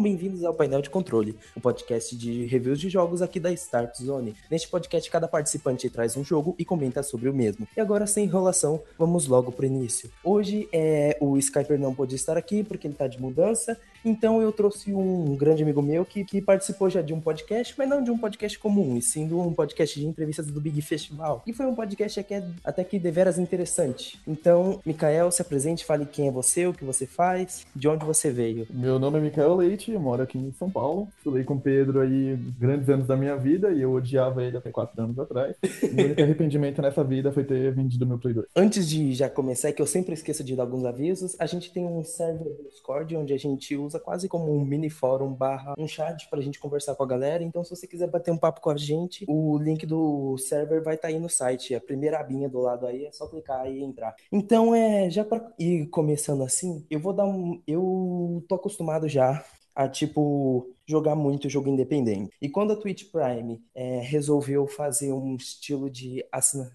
[0.00, 3.98] Sejam bem-vindos ao Painel de Controle, um podcast de reviews de jogos aqui da Start
[4.00, 4.34] Zone.
[4.50, 7.68] Neste podcast, cada participante traz um jogo e comenta sobre o mesmo.
[7.76, 10.10] E agora, sem enrolação, vamos logo pro início.
[10.24, 14.52] Hoje é o Skyper não pôde estar aqui porque ele tá de mudança, então eu
[14.52, 18.10] trouxe um grande amigo meu que, que participou já de um podcast, mas não de
[18.10, 21.42] um podcast comum, e sim de um podcast de entrevistas do Big Festival.
[21.46, 24.20] E foi um podcast que é até que deveras interessante.
[24.26, 28.30] Então, Mikael, se apresente, fale quem é você, o que você faz, de onde você
[28.30, 28.66] veio.
[28.70, 31.08] Meu nome é Mikael Leite, eu moro aqui em São Paulo.
[31.18, 34.70] Estudei com o Pedro aí grandes anos da minha vida e eu odiava ele até
[34.70, 35.56] quatro anos atrás.
[35.82, 38.46] O único arrependimento nessa vida foi ter vendido meu Play 2.
[38.54, 41.84] Antes de já começar, que eu sempre esqueço de dar alguns avisos, a gente tem
[41.84, 45.88] um server do Discord onde a gente usa quase como um mini fórum barra um
[45.88, 47.42] chat pra gente conversar com a galera.
[47.42, 50.94] Então, se você quiser bater um papo com a gente, o link do server vai
[50.94, 51.74] estar tá aí no site.
[51.74, 54.14] A primeira abinha do lado aí é só clicar e entrar.
[54.30, 57.62] Então, é, já pra ir começando assim, eu vou dar um.
[57.66, 62.32] Eu tô acostumado já a tipo jogar muito jogo independente.
[62.40, 66.24] E quando a Twitch Prime é, resolveu fazer um estilo de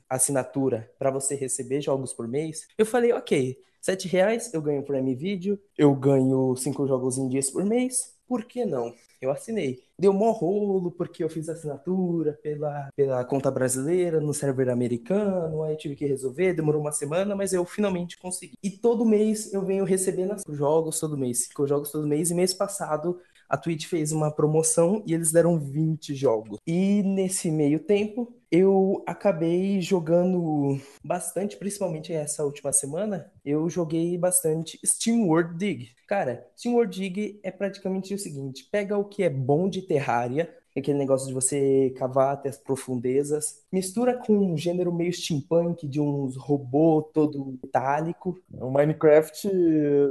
[0.09, 5.13] assinatura para você receber jogos por mês, eu falei, ok, sete reais eu ganho Prime
[5.13, 8.93] Video, eu ganho cinco jogos em dias por mês, por que não?
[9.21, 9.83] Eu assinei.
[9.97, 15.75] Deu mó rolo porque eu fiz assinatura pela, pela conta brasileira no server americano, aí
[15.77, 18.55] tive que resolver, demorou uma semana, mas eu finalmente consegui.
[18.61, 22.53] E todo mês eu venho recebendo jogos todo mês, cinco jogos todo mês, e mês
[22.53, 26.59] passado a Twitch fez uma promoção e eles deram 20 jogos.
[26.65, 34.79] E nesse meio tempo, eu acabei jogando bastante, principalmente essa última semana, eu joguei bastante
[34.85, 35.89] Steam World Dig.
[36.07, 40.53] Cara, Steam World Dig é praticamente o seguinte: pega o que é bom de Terraria,
[40.79, 45.99] aquele negócio de você cavar até as profundezas, mistura com um gênero meio steampunk, de
[45.99, 48.37] uns robô todo metálico.
[48.53, 49.49] É o Minecraft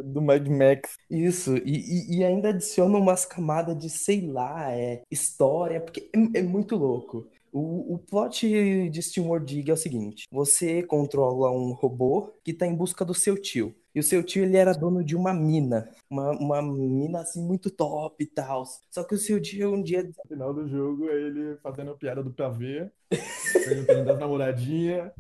[0.05, 0.97] do Mad Max.
[1.11, 6.39] Isso, e, e, e ainda adiciona umas camadas de, sei lá, é, história, porque é,
[6.39, 7.27] é muito louco.
[7.53, 12.67] O, o plot de SteamWorld Dig é o seguinte: você controla um robô que está
[12.67, 13.73] em busca do seu tio.
[13.95, 15.89] E o seu tio, ele era dono de uma mina.
[16.11, 18.65] Uma, uma mina, assim, muito top e tal.
[18.91, 20.03] Só que o seu tio, um dia...
[20.03, 22.91] No final do jogo, ele fazendo piada do pavê,
[23.65, 25.13] perguntando das namoradinhas.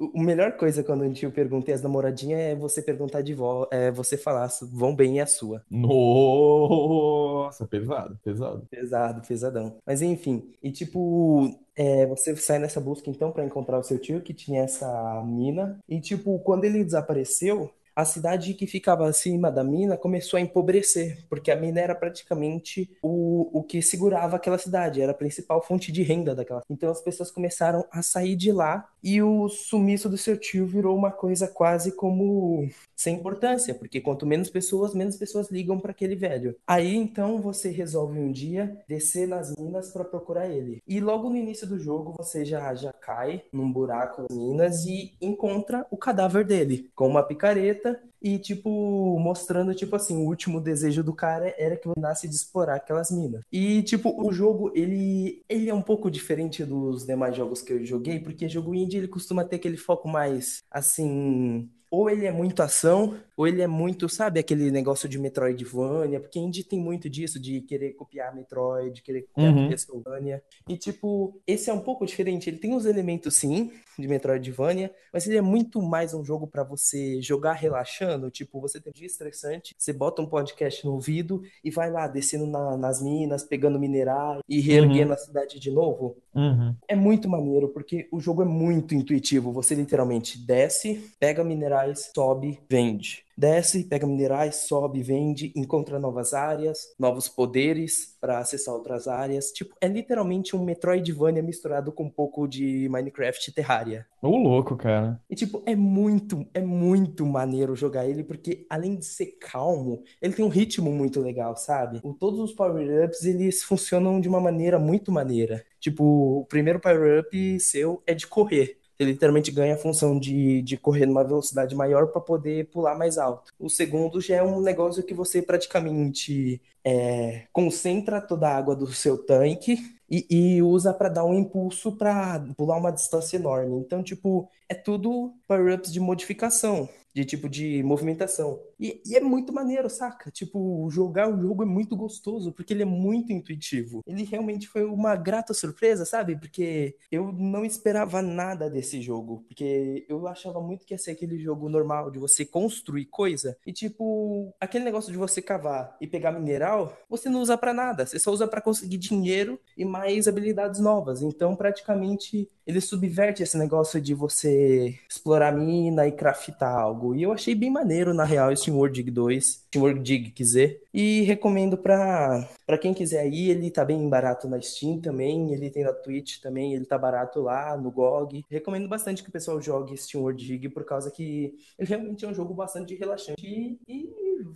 [0.00, 3.90] O melhor coisa quando um tio pergunta as namoradinhas é você perguntar de volta, é
[3.90, 5.62] você falar, vão bem e a sua.
[5.70, 8.66] Nossa, pesado, pesado.
[8.70, 9.76] Pesado, pesadão.
[9.84, 14.22] Mas enfim, e tipo, é, você sai nessa busca então para encontrar o seu tio
[14.22, 15.78] que tinha essa mina.
[15.86, 21.24] E tipo, quando ele desapareceu, a cidade que ficava acima da mina começou a empobrecer,
[21.28, 25.92] porque a mina era praticamente o, o que segurava aquela cidade, era a principal fonte
[25.92, 26.62] de renda daquela.
[26.68, 30.96] Então as pessoas começaram a sair de lá e o sumiço do seu tio virou
[30.96, 36.14] uma coisa quase como sem importância, porque quanto menos pessoas, menos pessoas ligam para aquele
[36.14, 36.54] velho.
[36.66, 40.82] Aí então você resolve um dia descer nas minas para procurar ele.
[40.86, 45.14] E logo no início do jogo você já já cai num buraco nas minas e
[45.20, 47.79] encontra o cadáver dele com uma picareta
[48.22, 52.76] e, tipo, mostrando, tipo assim, o último desejo do cara era que nasce de explorar
[52.76, 53.42] aquelas minas.
[53.50, 57.84] E, tipo, o jogo, ele, ele é um pouco diferente dos demais jogos que eu
[57.84, 62.62] joguei, porque jogo indie, ele costuma ter aquele foco mais, assim, ou ele é muito
[62.62, 67.40] ação, ou ele é muito, sabe, aquele negócio de Metroidvania, porque Indie tem muito disso,
[67.40, 69.68] de querer copiar Metroid, querer copiar uhum.
[69.68, 70.42] Castlevania.
[70.68, 72.48] E, tipo, esse é um pouco diferente.
[72.48, 76.62] Ele tem os elementos, sim, de Metroidvania, mas ele é muito mais um jogo para
[76.62, 78.30] você jogar relaxando.
[78.30, 82.06] Tipo, você tem um dia estressante, você bota um podcast no ouvido e vai lá,
[82.06, 85.14] descendo na, nas minas, pegando minerais e reerguendo uhum.
[85.14, 86.16] a cidade de novo.
[86.34, 86.74] Uhum.
[86.88, 89.52] É muito maneiro, porque o jogo é muito intuitivo.
[89.52, 96.94] Você literalmente desce, pega minerais, sobe, vende desce, pega minerais, sobe, vende, encontra novas áreas,
[96.98, 99.50] novos poderes para acessar outras áreas.
[99.50, 104.06] Tipo, é literalmente um Metroidvania misturado com um pouco de Minecraft Terraria.
[104.20, 105.18] Ô, louco, cara.
[105.30, 110.34] E tipo, é muito, é muito maneiro jogar ele, porque além de ser calmo, ele
[110.34, 112.00] tem um ritmo muito legal, sabe?
[112.04, 115.64] O, todos os power-ups, eles funcionam de uma maneira muito maneira.
[115.80, 118.79] Tipo, o primeiro power-up seu é de correr.
[119.00, 123.16] Ele literalmente ganha a função de, de correr numa velocidade maior para poder pular mais
[123.16, 123.52] alto.
[123.58, 128.86] O segundo já é um negócio que você praticamente é, concentra toda a água do
[128.92, 129.78] seu tanque
[130.10, 133.78] e, e usa para dar um impulso para pular uma distância enorme.
[133.78, 136.88] Então, tipo, é tudo power-ups de modificação.
[137.14, 138.60] De tipo de movimentação.
[138.78, 140.30] E, e, é muito maneiro, saca?
[140.30, 144.02] Tipo, jogar o jogo é muito gostoso, porque ele é muito intuitivo.
[144.06, 146.36] Ele realmente foi uma grata surpresa, sabe?
[146.36, 149.44] Porque eu não esperava nada desse jogo.
[149.48, 153.56] Porque eu achava muito que ia ser aquele jogo normal de você construir coisa.
[153.66, 158.06] E tipo, aquele negócio de você cavar e pegar mineral, você não usa para nada.
[158.06, 161.22] Você só usa para conseguir dinheiro e mais habilidades novas.
[161.22, 166.99] Então, praticamente, ele subverte esse negócio de você explorar mina e craftar algo.
[167.14, 169.40] E eu achei bem maneiro, na real, esse World Dig 2,
[169.76, 170.78] World Dig, quiser.
[170.92, 175.70] E recomendo pra, pra quem quiser ir, ele tá bem barato na Steam também, ele
[175.70, 178.44] tem na Twitch também, ele tá barato lá no GOG.
[178.50, 182.28] Recomendo bastante que o pessoal jogue Steam World Dig, por causa que ele realmente é
[182.28, 184.10] um jogo bastante relaxante e, e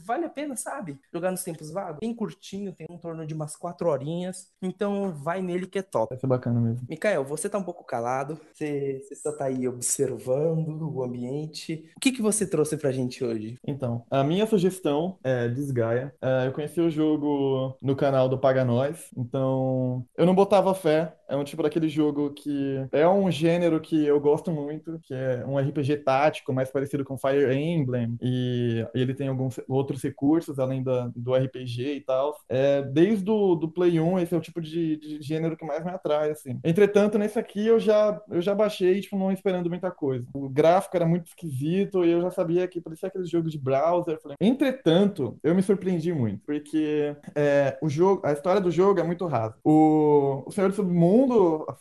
[0.04, 0.98] vale a pena, sabe?
[1.12, 1.98] Jogar nos tempos vagos.
[2.00, 6.08] Bem curtinho, tem um torno de umas quatro horinhas, então vai nele que é top.
[6.10, 6.86] Vai ser bacana mesmo.
[6.88, 11.90] Mikael, você tá um pouco calado, você, você só tá aí observando o ambiente.
[11.96, 13.56] O que que você trouxe pra gente hoje?
[13.66, 16.14] Então, a minha sugestão é Desgaia.
[16.26, 21.14] É, eu conheci o jogo no canal do Paga Nós, então eu não botava fé.
[21.28, 25.44] É um tipo daquele jogo que é um gênero que eu gosto muito, que é
[25.46, 30.82] um RPG tático, mais parecido com Fire Emblem, e ele tem alguns outros recursos além
[30.82, 32.36] da, do RPG e tal.
[32.48, 35.84] É, desde o do Play 1, esse é o tipo de, de, gênero que mais
[35.84, 36.58] me atrai, assim.
[36.62, 40.26] Entretanto, nesse aqui eu já, eu já baixei, tipo, não esperando muita coisa.
[40.34, 44.20] O gráfico era muito esquisito e eu já sabia que parecia aquele jogo de browser.
[44.20, 49.02] Falei, Entretanto, eu me surpreendi muito, porque é, o jogo, a história do jogo é
[49.02, 49.56] muito rasa.
[49.64, 51.13] O, o Senhor do Submundo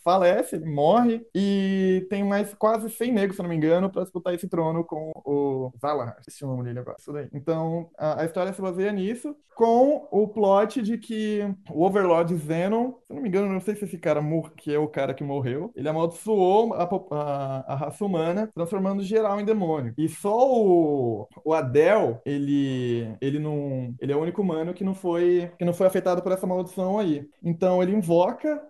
[0.02, 4.34] falece, ele morre, e tem mais quase 100 negros, se não me engano, para disputar
[4.34, 6.16] esse trono com o Valar.
[6.26, 6.96] Esse nome dele agora.
[6.98, 7.28] Isso daí.
[7.32, 11.40] Então, a, a, história se baseia nisso, com o plot de que
[11.70, 14.20] o Overlord Zenon, se não me engano, não sei se esse cara
[14.56, 19.40] que é o cara que morreu, ele amaldiçoou a, a, a raça humana, transformando geral
[19.40, 19.94] em demônio.
[19.96, 24.94] E só o, o Adel, ele, ele não, ele é o único humano que não
[24.94, 27.28] foi, que não foi afetado por essa maldição aí.
[27.42, 28.60] Então ele invoca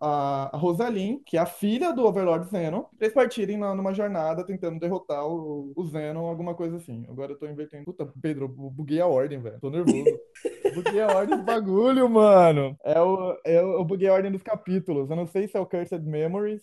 [0.00, 3.94] a, a Rosaline, que é a filha do Overlord Zenon, pra eles partirem na, numa
[3.94, 7.04] jornada tentando derrotar o, o Zenon, alguma coisa assim.
[7.08, 7.84] Agora eu tô invertendo.
[7.84, 9.60] Puta, Pedro, buguei a ordem, velho.
[9.60, 10.18] Tô nervoso.
[10.74, 12.76] buguei a ordem do bagulho, mano.
[12.84, 15.10] É o, é o, eu buguei a ordem dos capítulos.
[15.10, 16.62] Eu não sei se é o Cursed Memories.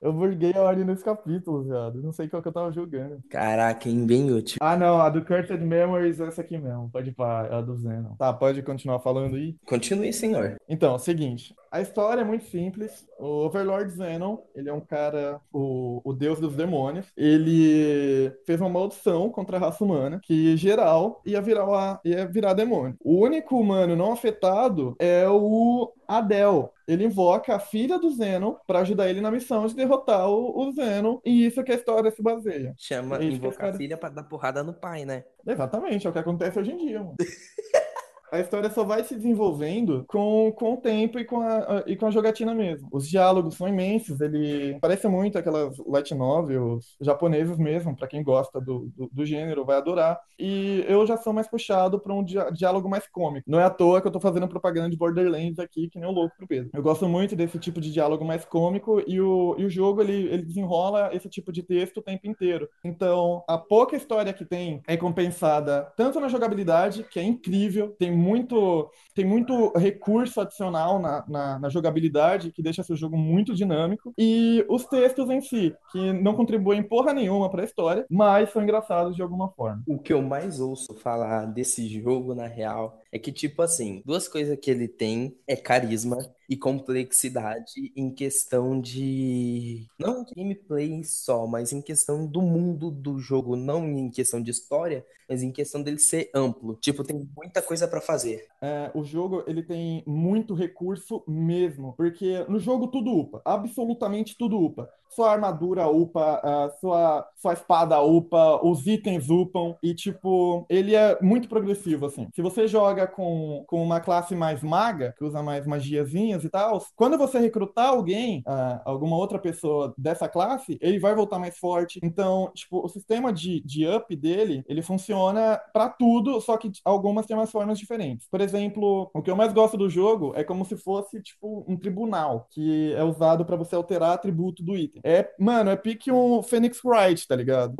[0.00, 2.00] Eu buguei a ordem dos capítulos, viado.
[2.00, 3.20] Não sei qual que eu tava jogando.
[3.28, 4.06] Caraca, hein?
[4.06, 4.58] Bem útil.
[4.60, 5.00] Ah, não.
[5.00, 6.88] A do Cursed Memories é essa aqui mesmo.
[6.90, 8.14] Pode ir pra é a do Zenon.
[8.16, 9.56] Tá, pode continuar falando aí?
[9.66, 10.56] Continue, senhor.
[10.68, 11.54] Então, é o seguinte.
[11.70, 13.06] A história é muito simples.
[13.18, 17.06] O Overlord Zenon, ele é um cara, o, o deus dos demônios.
[17.16, 22.96] Ele fez uma maldição contra a raça humana, que geral ia virar, ia virar demônio.
[23.00, 26.72] O único humano não afetado é o Adel.
[26.86, 30.72] Ele invoca a filha do Zenon para ajudar ele na missão de derrotar o, o
[30.72, 32.74] Zenon, e isso é que a história se baseia.
[32.78, 35.24] Chama invocar a filha para dar porrada no pai, né?
[35.46, 37.16] Exatamente, é o que acontece hoje em dia, mano.
[38.30, 42.06] a história só vai se desenvolvendo com, com o tempo e com, a, e com
[42.06, 42.88] a jogatina mesmo.
[42.92, 48.60] Os diálogos são imensos, ele parece muito aquelas light novels japoneses mesmo, para quem gosta
[48.60, 50.20] do, do, do, gênero, vai adorar.
[50.38, 53.48] E eu já sou mais puxado para um diálogo mais cômico.
[53.48, 56.12] Não é à toa que eu tô fazendo propaganda de Borderlands aqui, que nem o
[56.12, 56.70] louco pro Pedro.
[56.72, 60.28] Eu gosto muito desse tipo de diálogo mais cômico e o, e o jogo, ele,
[60.28, 62.68] ele desenrola esse tipo de texto o tempo inteiro.
[62.84, 68.17] Então, a pouca história que tem é compensada tanto na jogabilidade, que é incrível, tem
[68.18, 74.12] muito, tem muito recurso adicional na, na, na, jogabilidade que deixa seu jogo muito dinâmico.
[74.18, 78.62] E os textos em si, que não contribuem porra nenhuma para a história, mas são
[78.62, 79.82] engraçados de alguma forma.
[79.86, 84.28] O que eu mais ouço falar desse jogo, na real, é que, tipo assim, duas
[84.28, 89.86] coisas que ele tem é carisma e complexidade em questão de.
[89.98, 95.04] Não gameplay só, mas em questão do mundo do jogo, não em questão de história,
[95.28, 96.76] mas em questão dele ser amplo.
[96.76, 98.46] Tipo, tem muita coisa para fazer.
[98.62, 104.58] É, o jogo, ele tem muito recurso mesmo, porque no jogo tudo upa, absolutamente tudo
[104.58, 111.18] upa sua armadura upa, sua, sua espada upa, os itens upam, e tipo, ele é
[111.20, 112.28] muito progressivo, assim.
[112.34, 116.84] Se você joga com, com uma classe mais maga, que usa mais magiazinhas e tal,
[116.96, 122.00] quando você recrutar alguém, uh, alguma outra pessoa dessa classe, ele vai voltar mais forte.
[122.02, 127.26] Então, tipo, o sistema de, de up dele, ele funciona para tudo, só que algumas
[127.26, 128.26] têm umas formas diferentes.
[128.30, 131.76] Por exemplo, o que eu mais gosto do jogo é como se fosse, tipo, um
[131.76, 135.00] tribunal, que é usado para você alterar atributo do item.
[135.04, 137.74] É, mano, é pique um Phoenix Wright, tá ligado?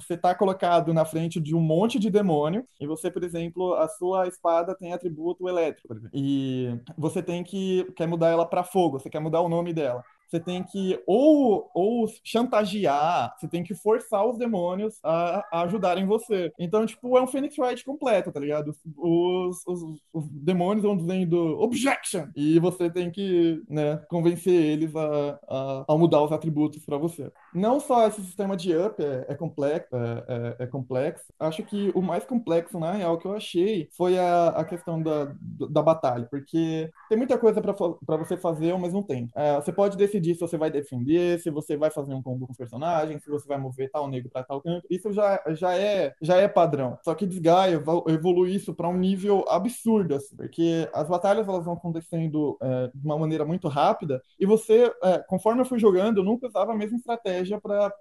[0.00, 3.88] Você tá colocado na frente de um monte de demônio e você, por exemplo, a
[3.88, 9.10] sua espada tem atributo elétrico, e você tem que quer mudar ela para fogo, você
[9.10, 10.02] quer mudar o nome dela.
[10.28, 16.06] você tem que ou, ou chantagear, você tem que forçar os demônios a, a ajudarem
[16.06, 16.52] você.
[16.58, 18.74] Então, tipo, é um Phoenix Wright completo, tá ligado?
[18.96, 22.26] Os, os, os demônios vão dizendo objection!
[22.36, 27.32] E você tem que, né, convencer eles a, a, a mudar os atributos para você.
[27.54, 30.24] Não só esse sistema de up é, é complexo, é,
[30.58, 34.48] é, é, complexo, acho que o mais complexo, na real, que eu achei foi a,
[34.48, 35.32] a questão da,
[35.70, 39.32] da batalha, porque tem muita coisa para você fazer ao mesmo tempo.
[39.34, 42.52] É, você pode decidir se você vai defender, se você vai fazer um combo com
[42.52, 44.86] os personagens, se você vai mover tal negro para tal canto.
[44.90, 46.98] Isso já, já, é, já é padrão.
[47.02, 51.74] Só que Desgaia evolui isso para um nível absurdo, assim, porque as batalhas elas vão
[51.74, 56.24] acontecendo é, de uma maneira muito rápida e você, é, conforme eu fui jogando, eu
[56.24, 57.37] nunca usava a mesma estratégia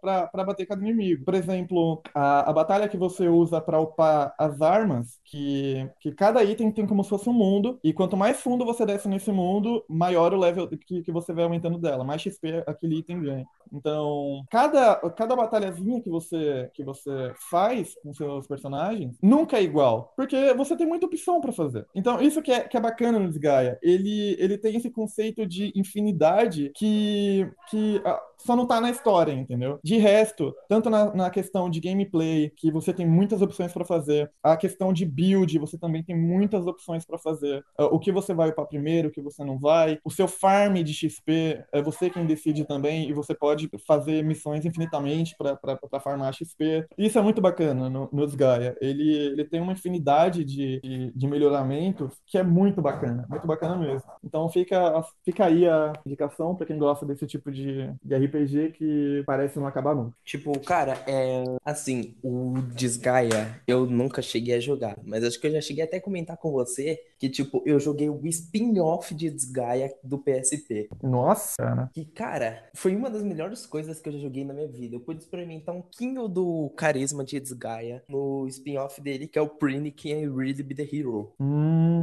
[0.01, 1.25] para bater cada inimigo.
[1.25, 6.43] Por exemplo, a, a batalha que você usa para upar as armas, que, que cada
[6.43, 9.83] item tem como se fosse um mundo, e quanto mais fundo você desce nesse mundo,
[9.89, 13.45] maior o level que, que você vai aumentando dela, mais XP aquele item ganha.
[13.71, 20.13] Então, cada, cada batalhazinha que você, que você faz com seus personagens nunca é igual,
[20.15, 21.85] porque você tem muita opção para fazer.
[21.93, 23.77] Então, isso que é, que é bacana no Desgaia.
[23.81, 28.01] Ele, ele tem esse conceito de infinidade que, que
[28.37, 29.79] só não tá na história, entendeu?
[29.83, 34.31] De resto, tanto na, na questão de gameplay, que você tem muitas opções para fazer,
[34.43, 37.63] a questão de build, você também tem muitas opções para fazer.
[37.79, 39.99] Uh, o que você vai upar primeiro, o que você não vai.
[40.03, 44.65] O seu farm de XP, é você quem decide também, e você pode fazer missões
[44.65, 46.85] infinitamente para farmar XP.
[46.97, 48.77] Isso é muito bacana no, no Gaia.
[48.81, 53.75] Ele, ele tem uma infinidade de, de, de melhoramentos que é muito bacana, muito bacana
[53.77, 54.09] mesmo.
[54.23, 59.23] Então fica, fica aí a indicação para quem gosta desse tipo de, de RPG que
[59.25, 60.15] parece não acabar nunca.
[60.23, 65.51] Tipo, cara, é assim, o Desgaia eu nunca cheguei a jogar, mas acho que eu
[65.51, 69.91] já cheguei até a comentar com você que, tipo, eu joguei o spin-off de Desgaia
[70.03, 70.89] do PSP.
[71.01, 71.89] Nossa, cara.
[71.93, 74.95] Que, cara, foi uma das melhores coisas que eu já joguei na minha vida.
[74.95, 79.49] Eu pude experimentar um pouquinho do carisma de Desgaia no spin-off dele, que é o
[79.49, 81.33] Prini Can Really Be The Hero.
[81.39, 81.96] Hum.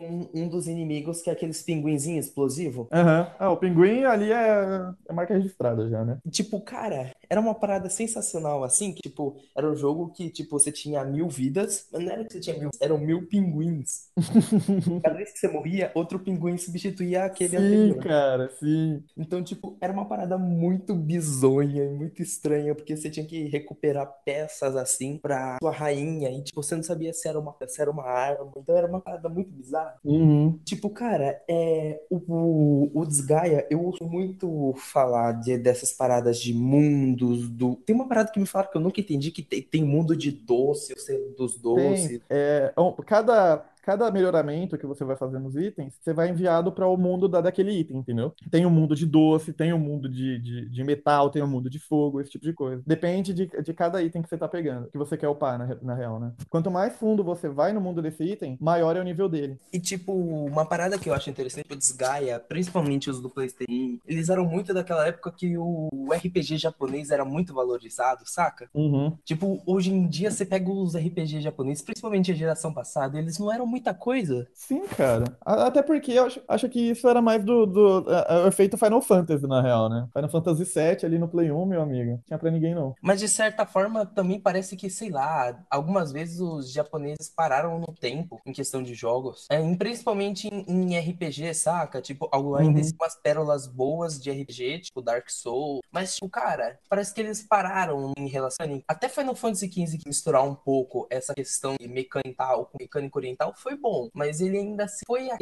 [0.00, 2.86] Um, um dos inimigos que é aqueles pinguinzinhos explosivos.
[2.92, 3.20] Aham.
[3.20, 3.26] Uhum.
[3.38, 6.18] Ah, o pinguim ali é, é marca registrada já, né?
[6.30, 10.70] Tipo, cara, era uma parada sensacional, assim, que, tipo, era um jogo que, tipo, você
[10.70, 14.08] tinha mil vidas, mas não era que você tinha mil, eram mil pinguins.
[15.02, 18.04] Cada vez que você morria, outro pinguim substituía aquele sim, anterior.
[18.04, 19.02] cara, sim.
[19.16, 24.06] Então, tipo, era uma parada muito bizonha e muito estranha, porque você tinha que recuperar
[24.24, 27.90] peças assim pra sua rainha, e tipo, você não sabia se era uma, se era
[27.90, 29.73] uma arma, então era uma parada muito bizarra.
[30.04, 30.58] Uhum.
[30.64, 37.48] Tipo, cara, é, o, o, Desgaia, eu ouço muito falar de, dessas paradas de mundos,
[37.48, 37.76] do...
[37.76, 40.30] Tem uma parada que me falaram que eu nunca entendi, que tem, tem mundo de
[40.30, 40.94] doce,
[41.36, 42.08] dos doces.
[42.08, 42.72] Tem, é,
[43.06, 47.28] cada cada melhoramento que você vai fazer nos itens, você vai enviado para o mundo
[47.28, 48.32] da, daquele item, entendeu?
[48.50, 51.42] Tem o um mundo de doce, tem o um mundo de, de, de, metal, tem
[51.42, 52.82] o um mundo de fogo, esse tipo de coisa.
[52.86, 55.94] Depende de, de cada item que você tá pegando, que você quer upar, na, na
[55.94, 56.32] real, né?
[56.48, 59.58] Quanto mais fundo você vai no mundo desse item, maior é o nível dele.
[59.70, 64.30] E, tipo, uma parada que eu acho interessante, o Desgaia, principalmente os do PlayStation, eles
[64.30, 68.68] eram muito daquela época que o RPG japonês era muito valorizado, saca?
[68.72, 69.14] Uhum.
[69.24, 73.52] Tipo, hoje em dia você pega os RPG japoneses, principalmente a geração passada, eles não
[73.52, 74.46] eram muita coisa.
[74.54, 75.24] Sim, cara.
[75.44, 78.78] Até porque eu acho, acho que isso era mais do, do, do é, é, efeito
[78.78, 80.06] Final Fantasy, na real, né?
[80.12, 82.22] Final Fantasy VII ali no Play 1, meu amigo.
[82.24, 82.94] Tinha pra ninguém, não.
[83.02, 87.92] Mas de certa forma, também parece que, sei lá, algumas vezes os japoneses pararam no
[87.92, 89.46] tempo em questão de jogos.
[89.50, 92.00] É, principalmente em, em RPG, saca?
[92.00, 92.90] Tipo, ainda uhum.
[93.00, 95.80] umas pérolas boas de RPG, tipo Dark Souls.
[95.90, 98.66] Mas, tipo, cara, parece que eles pararam em relação.
[98.86, 103.52] Até Final Fantasy XV que misturar um pouco essa questão de mecânica com mecânica oriental
[103.64, 105.38] foi bom, mas ele ainda foi a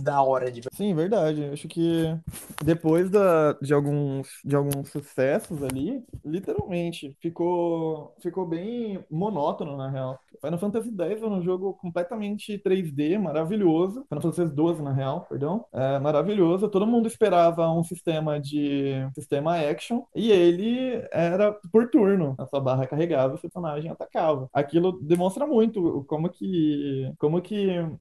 [0.00, 0.62] da hora de.
[0.72, 1.44] Sim, verdade.
[1.52, 2.16] Acho que
[2.64, 10.18] depois da, de, alguns, de alguns sucessos ali, literalmente, ficou, ficou bem monótono, na real.
[10.40, 14.04] Final Fantasy X era um jogo completamente 3D, maravilhoso.
[14.08, 15.64] Final Fantasy XII, na real, perdão.
[15.72, 16.68] É, maravilhoso.
[16.68, 22.34] Todo mundo esperava um sistema de sistema action e ele era por turno.
[22.38, 24.48] A sua barra carregava, o personagem atacava.
[24.52, 27.49] Aquilo demonstra muito como que como que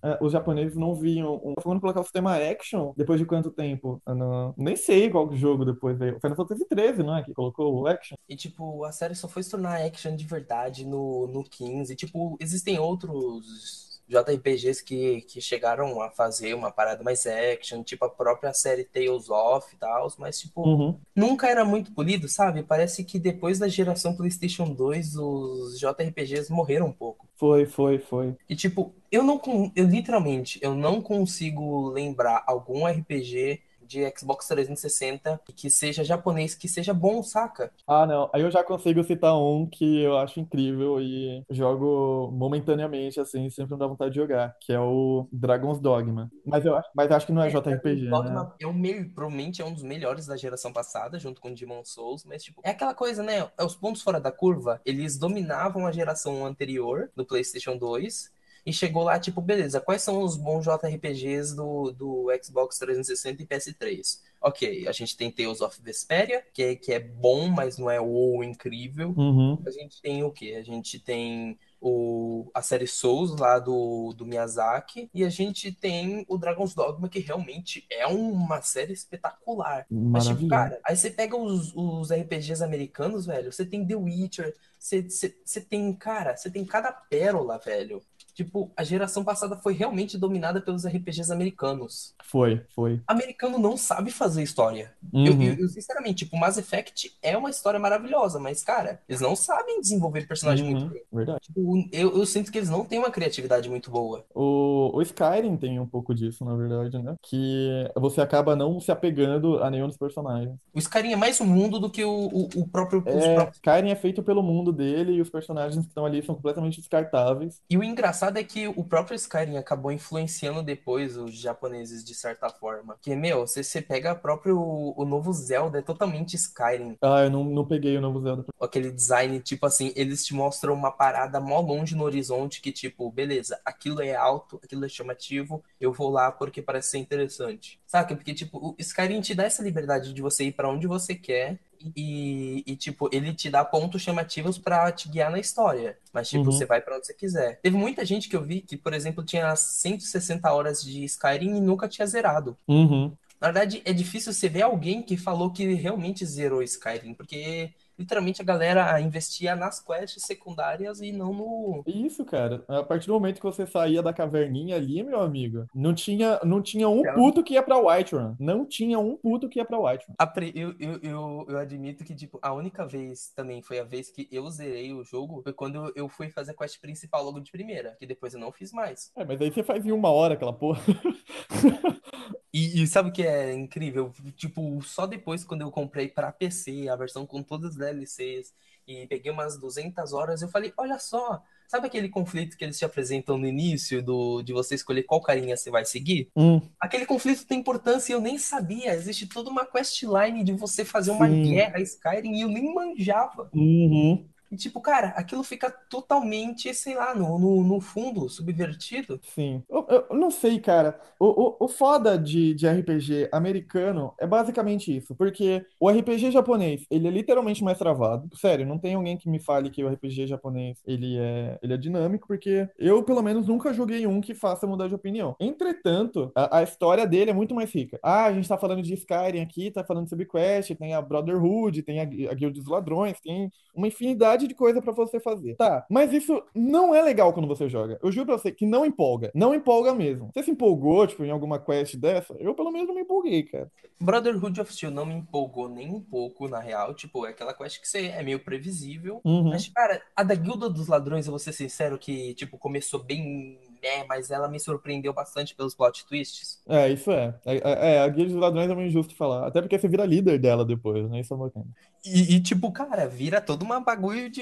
[0.03, 1.41] é, os japoneses não viam.
[1.44, 1.53] Um...
[1.62, 4.01] Falando colocar o sistema action depois de quanto tempo?
[4.06, 4.53] Não...
[4.58, 6.20] Nem sei qual jogo depois veio.
[6.20, 7.24] Final Fantasy XIII, não é?
[7.24, 8.15] Que colocou o action.
[8.27, 11.91] E, tipo, a série só foi se tornar action de verdade no, no 15.
[11.91, 18.03] E, tipo, existem outros JRPGs que, que chegaram a fazer uma parada mais action, tipo
[18.05, 20.99] a própria série Tales of e tal, mas tipo, uhum.
[21.15, 22.63] nunca era muito polido, sabe?
[22.63, 27.27] Parece que depois da geração PlayStation 2, os JRPGs morreram um pouco.
[27.35, 28.35] Foi, foi, foi.
[28.49, 29.39] E tipo, eu não
[29.75, 36.67] eu literalmente, eu não consigo lembrar algum RPG de Xbox 360 que seja japonês, que
[36.69, 37.74] seja bom, saca?
[37.88, 38.29] Ah, não.
[38.34, 43.74] Aí eu já consigo citar um que eu acho incrível e jogo momentaneamente, assim, sempre
[43.74, 46.31] me dá vontade de jogar, que é o Dragon's Dogma.
[46.46, 48.46] Mas eu acho, mas acho que não é É, JRPG, né?
[48.46, 51.84] Dogma é o me- provavelmente é um dos melhores da geração passada, junto com Demon
[51.86, 53.50] Souls, mas tipo, é aquela coisa, né?
[53.58, 58.31] É os pontos fora da curva, eles dominavam a geração anterior do PlayStation 2
[58.65, 63.45] e chegou lá, tipo, beleza, quais são os bons JRPGs do, do Xbox 360 e
[63.45, 64.19] PS3?
[64.41, 67.99] Ok, a gente tem Tales of Vesperia, que é, que é bom, mas não é
[67.99, 69.13] o incrível.
[69.17, 69.61] Uhum.
[69.65, 70.55] A gente tem o quê?
[70.57, 76.25] A gente tem o, a série Souls lá do, do Miyazaki e a gente tem
[76.27, 79.85] o Dragon's Dogma, que realmente é uma série espetacular.
[79.89, 84.55] Mas, tipo, cara, aí você pega os, os RPGs americanos, velho, você tem The Witcher,
[84.77, 88.01] você, você, você tem, cara, você tem cada pérola, velho.
[88.39, 92.13] Tipo, a geração passada foi realmente dominada pelos RPGs americanos.
[92.24, 93.01] Foi, foi.
[93.05, 94.93] Americano não sabe fazer história.
[95.13, 95.43] Eu, Uhum.
[95.43, 99.81] eu- eu, sinceramente, tipo, Mass Effect é uma história maravilhosa, mas, cara, eles não sabem
[99.81, 100.89] desenvolver personagem muito Uhum.
[100.89, 101.01] bem.
[101.12, 101.39] Verdade.
[101.41, 104.24] Tipo, eu, eu sinto que eles não têm uma criatividade muito boa.
[104.34, 107.15] O, o Skyrim tem um pouco disso, na verdade, né?
[107.22, 110.55] Que você acaba não se apegando a nenhum dos personagens.
[110.74, 113.58] O Skyrim é mais um mundo do que o, o, o próprio, É, próprios.
[113.58, 117.60] Skyrim é feito pelo mundo dele e os personagens que estão ali são completamente descartáveis.
[117.69, 122.50] E o engraçado é que o próprio Skyrim acabou influenciando depois os japoneses de certa
[122.50, 122.98] forma.
[123.01, 126.98] Que, meu, você, você pega próprio o novo Zelda, é totalmente Skyrim.
[127.01, 128.45] Ah, eu não, não peguei o novo Zelda.
[128.62, 133.09] aquele design, tipo assim, eles te mostram uma parada mó longe no horizonte que, tipo,
[133.12, 137.79] beleza, aquilo é alto, aquilo é chamativo, eu vou lá porque parece ser interessante.
[137.86, 138.15] Saca?
[138.15, 141.59] Porque, tipo, o Skyrim te dá essa liberdade de você ir pra onde você quer
[141.95, 145.98] e, e, tipo, ele te dá pontos chamativos pra te guiar na história.
[146.13, 146.51] Mas, tipo, Uhum.
[146.51, 147.59] você vai pra onde você quiser.
[147.62, 151.62] Teve muita gente que eu vi que, por exemplo, tinha 160 horas de Skyrim e
[151.62, 152.57] nunca tinha zerado.
[152.67, 153.12] Uhum.
[153.39, 158.41] Na verdade, é difícil você ver alguém que falou que realmente zerou Skyrim, porque literalmente
[158.41, 161.84] a galera investia nas quests secundárias e não no.
[161.86, 162.63] Isso, cara.
[162.68, 166.62] A partir do momento que você saía da caverninha ali, meu amigo, não tinha, não
[166.62, 167.14] tinha um É.
[167.14, 168.35] puto que ia pra Whiterun.
[168.40, 170.14] Não tinha um puto que ia pra Whiterun.
[170.55, 174.27] Eu, eu, eu, eu admito que, tipo, a única vez também foi a vez que
[174.31, 177.96] eu zerei o jogo foi quando eu fui fazer a quest principal logo de primeira,
[178.00, 179.12] que depois eu não fiz mais.
[179.18, 180.81] É, mas aí você faz em uma hora aquela porra.
[182.53, 184.12] E, e sabe o que é incrível?
[184.35, 188.53] Tipo, só depois quando eu comprei pra PC, a versão com todas as DLCs,
[188.88, 192.85] e peguei umas 200 horas, eu falei, olha só, sabe aquele conflito que eles te
[192.85, 196.31] apresentam no início do, de você escolher qual carinha você vai seguir?
[196.35, 198.94] Hum, Aquele conflito tem importância e eu nem sabia.
[198.94, 201.42] Existe toda uma questline de você fazer uma Sim.
[201.42, 203.53] guerra Skyrim e eu nem manjava.
[203.53, 204.29] uhum.
[204.51, 209.20] E tipo, cara, aquilo fica totalmente, sei lá, no, no, no fundo, subvertido.
[209.22, 209.64] Sim.
[209.70, 211.00] Eu, eu- não sei, cara.
[211.20, 211.25] O,
[211.64, 215.14] o, o foda de, de RPG americano é basicamente isso.
[215.16, 218.29] Porque o RPG japonês, ele é literalmente mais travado.
[218.38, 221.77] Sério, não tem alguém que me fale que o RPG japonês, ele é, ele é
[221.77, 225.35] dinâmico, porque eu, pelo menos, nunca joguei um que faça mudar de opinião.
[225.40, 228.00] Entretanto, a, a história dele é muito mais rica.
[228.01, 231.83] Ah, a gente tá falando de Skyrim aqui, tá falando sobre Quest, tem a Brotherhood,
[231.83, 235.55] tem a, a Guild dos Ladrões, tem uma infinidade de coisa pra você fazer.
[235.55, 237.99] Tá, mas isso não é legal quando você joga.
[238.01, 239.31] Eu juro pra você que não empolga.
[239.33, 240.31] Não empolga mesmo.
[240.33, 242.35] Você se empolgou, tipo, em alguma quest dessa?
[242.39, 243.71] Eu, pelo menos, não me empolguei, cara.
[243.99, 246.93] Brotherhood of Steel não me empolgou nem um pouco, na real.
[246.93, 249.21] Tipo, é aquela quest que você é meio previsível.
[249.23, 249.49] Uhum.
[249.49, 253.59] Mas, cara, a da Guilda dos Ladrões, eu vou ser sincero, que, tipo, começou bem.
[253.81, 256.61] né, mas ela me surpreendeu bastante pelos plot twists.
[256.67, 257.33] É, isso é.
[257.45, 259.47] É, é, é, a Guild dos Ladrões é meio injusto falar.
[259.47, 261.19] Até porque você vira líder dela depois, né?
[261.21, 261.65] Isso é bacana.
[262.05, 264.42] E, e, tipo, cara, vira todo uma bagulho de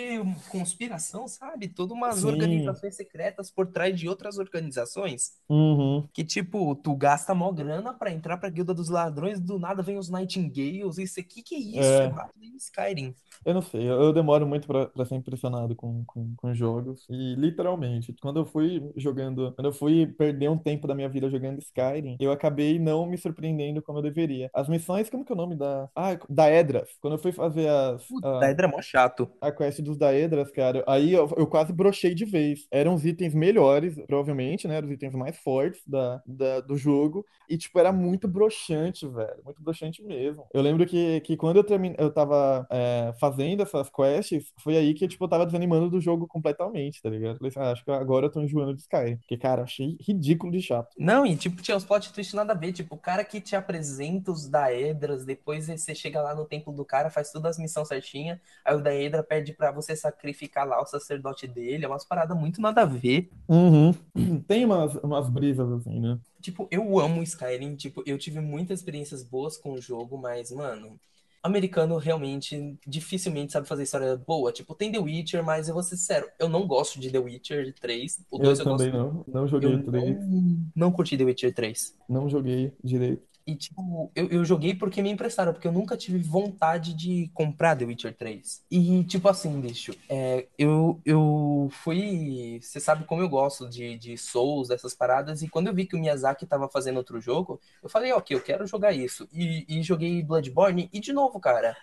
[0.50, 1.68] conspiração, sabe?
[1.68, 2.28] Todas umas Sim.
[2.28, 5.34] organizações secretas por trás de outras organizações.
[5.50, 6.08] Uhum.
[6.14, 9.98] Que, tipo, tu gasta mó grana pra entrar pra Guilda dos Ladrões, do nada vem
[9.98, 11.80] os Nightingales, isso aqui, que isso?
[11.80, 12.06] É.
[12.08, 12.12] É
[12.58, 13.16] Skyrim.
[13.46, 17.06] Eu não sei, eu, eu demoro muito pra, pra ser impressionado com, com, com jogos.
[17.10, 21.30] E literalmente, quando eu fui jogando, quando eu fui perder um tempo da minha vida
[21.30, 24.50] jogando Skyrim, eu acabei não me surpreendendo como eu deveria.
[24.54, 25.88] As missões, como que é o nome da.
[25.96, 26.90] Ah, Daedras.
[27.00, 29.30] Quando eu fui fazer as, Puta, a- Daedra é mó chato.
[29.40, 32.68] a quest dos Daedras, cara, aí eu, eu quase brochei de vez.
[32.72, 34.76] Eram os itens melhores, provavelmente, né?
[34.78, 37.26] Eram os itens mais fortes da, da- do jogo.
[37.50, 39.42] E, tipo, era muito broxante, velho.
[39.46, 40.46] Muito broxante mesmo.
[40.54, 44.94] Eu lembro que, que quando eu terminei, eu tava é, fazendo essas quests, foi aí
[44.94, 47.38] que, tipo, eu tava desanimando do jogo completamente, tá ligado?
[47.38, 49.18] Falei assim, ah, acho que agora eu tô enjoando de Skyrim.
[49.18, 50.90] Porque, cara, achei ridículo de chato.
[50.98, 52.74] Não, e tipo, tinha uns plot twists nada a ver.
[52.74, 56.84] Tipo, o cara que te apresenta os Daedras, depois você chega lá no templo do
[56.86, 58.40] cara, faz todas as missões certinhas.
[58.66, 61.86] Aí o Daedra pede pra você sacrificar lá o sacerdote dele.
[61.86, 63.30] É umas paradas muito nada a ver.
[63.48, 63.94] Uhum.
[64.48, 66.20] Tem umas, umas brisas assim, né?
[66.42, 67.76] Tipo, eu amo Skyrim.
[67.76, 71.00] Tipo, eu tive muitas experiências boas com o jogo, mas, mano,
[71.44, 74.52] americano realmente dificilmente sabe fazer história boa.
[74.52, 77.74] Tipo, tem The Witcher, mas eu vou ser sincero, eu não gosto de The Witcher
[77.80, 78.26] 3.
[78.32, 79.26] O Eu 2 eu, também gosto.
[79.28, 79.42] não.
[79.42, 80.28] Não joguei Eu o 3.
[80.28, 81.96] não, não curti The Witcher 3.
[82.10, 83.24] Não joguei direito.
[83.48, 87.78] E, tipo, eu, eu joguei porque me emprestaram, porque eu nunca tive vontade de comprar
[87.78, 88.62] The Witcher 3.
[88.70, 92.60] E, tipo assim, bicho, é, eu, eu fui.
[92.62, 95.96] Você sabe como eu gosto de, de Souls, dessas paradas, e quando eu vi que
[95.96, 99.28] o Miyazaki tava fazendo outro jogo, eu falei, ok, eu quero jogar isso.
[99.32, 101.78] E, e joguei Bloodborne, e de novo, cara.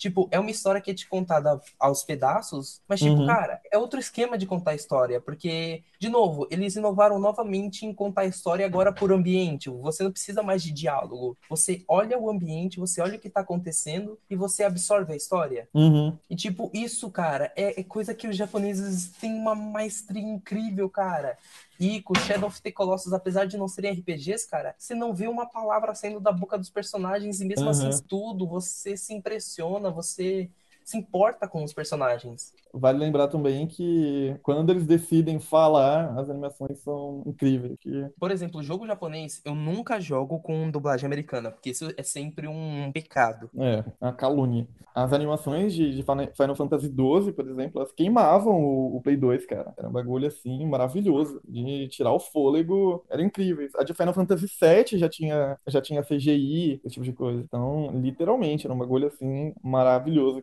[0.00, 3.26] Tipo, é uma história que é te contada aos pedaços, mas, tipo, Uhum.
[3.26, 7.92] cara, é outro esquema de contar a história, porque, de novo, eles inovaram novamente em
[7.92, 9.68] contar a história agora por ambiente.
[9.68, 11.36] Você não precisa mais de diálogo.
[11.50, 15.68] Você olha o ambiente, você olha o que tá acontecendo e você absorve a história.
[15.74, 16.16] Uhum.
[16.30, 21.36] E, tipo, isso, cara, é, é coisa que os japoneses têm uma maestria incrível, cara.
[22.04, 25.46] Com Shadow of the Colossus, apesar de não serem RPGs, cara, você não vê uma
[25.48, 27.70] palavra saindo da boca dos personagens e mesmo Uhum.
[27.70, 30.50] assim tudo, você se impressiona, você
[30.84, 32.52] se importa com os personagens.
[32.72, 37.76] Vale lembrar também que quando eles decidem falar, as animações são incríveis.
[37.80, 38.06] Que...
[38.18, 42.90] Por exemplo, jogo japonês, eu nunca jogo com dublagem americana, porque isso é sempre um
[42.92, 43.50] pecado.
[43.58, 44.66] É, a calúnia.
[44.94, 49.46] As animações de, de Final Fantasy XII, por exemplo, elas queimavam o, o Play 2,
[49.46, 49.72] cara.
[49.76, 51.40] Era um bagulho assim maravilhoso.
[51.48, 53.72] De tirar o fôlego, eram incríveis.
[53.76, 57.40] A de Final Fantasy VII já tinha, já tinha CGI, esse tipo de coisa.
[57.40, 60.40] Então, literalmente, era um bagulho assim maravilhoso.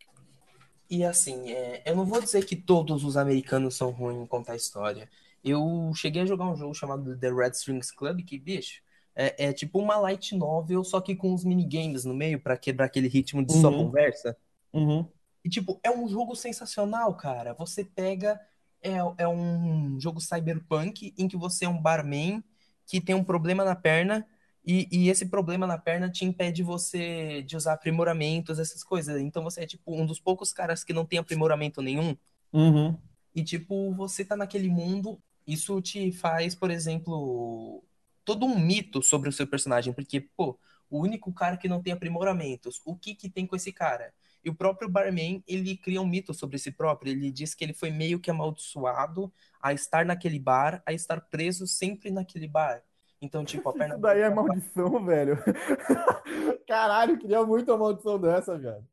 [0.89, 4.55] E assim, é, eu não vou dizer que todos os americanos são ruins em contar
[4.55, 5.09] história.
[5.43, 8.81] Eu cheguei a jogar um jogo chamado The Red Strings Club, que, bicho,
[9.15, 12.85] é, é tipo uma light novel, só que com uns minigames no meio pra quebrar
[12.85, 13.77] aquele ritmo de só Uhum.
[13.77, 14.37] conversa.
[14.73, 15.11] Uhum.
[15.43, 17.53] E, tipo, é um jogo sensacional, cara.
[17.53, 18.39] Você pega.
[18.81, 22.43] É, é um jogo cyberpunk em que você é um barman
[22.85, 24.25] que tem um problema na perna.
[24.69, 29.21] E, e esse problema na perna te impede você de usar aprimoramentos, essas coisas.
[29.21, 32.17] Então você é, tipo, um dos poucos caras que não tem aprimoramento nenhum.
[32.51, 32.97] Uhum.
[33.33, 35.21] E, tipo, você tá naquele mundo.
[35.47, 37.81] Isso te faz, por exemplo,
[38.25, 39.93] todo um mito sobre o seu personagem.
[39.93, 43.71] Porque, pô, o único cara que não tem aprimoramentos, o que que tem com esse
[43.71, 44.13] cara?
[44.43, 47.13] E o próprio Barman, ele cria um mito sobre si próprio.
[47.13, 51.65] Ele diz que ele foi meio que amaldiçoado a estar naquele bar, a estar preso
[51.65, 52.83] sempre naquele bar.
[53.21, 55.37] Então, tipo, a perna Isso daí é maldição, velho.
[56.67, 58.83] Caralho, queria muito uma maldição dessa, velho.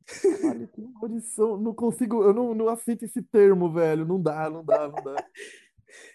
[0.41, 1.57] Caralho, que maldição.
[1.57, 4.05] Não consigo, eu não, não aceito esse termo, velho.
[4.05, 5.15] Não dá, não dá, não dá.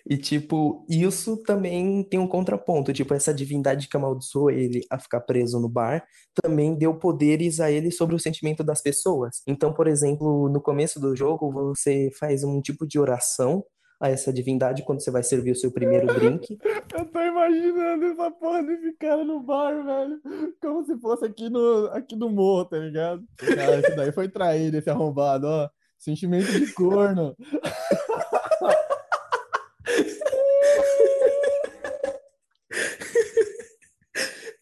[0.09, 2.93] E, tipo, isso também tem um contraponto.
[2.93, 6.05] Tipo, essa divindade que amaldiçoou ele a ficar preso no bar
[6.43, 9.43] também deu poderes a ele sobre o sentimento das pessoas.
[9.47, 13.65] Então, por exemplo, no começo do jogo, você faz um tipo de oração
[14.01, 16.59] a essa divindade quando você vai servir o seu primeiro drink.
[16.97, 20.21] Eu tô imaginando essa porra desse cara no bar, velho.
[20.61, 23.23] Como se fosse aqui no, aqui no morro, tá ligado?
[23.37, 25.69] Cara, esse daí foi traído, esse arrombado, ó.
[25.99, 27.37] Sentimento de corno.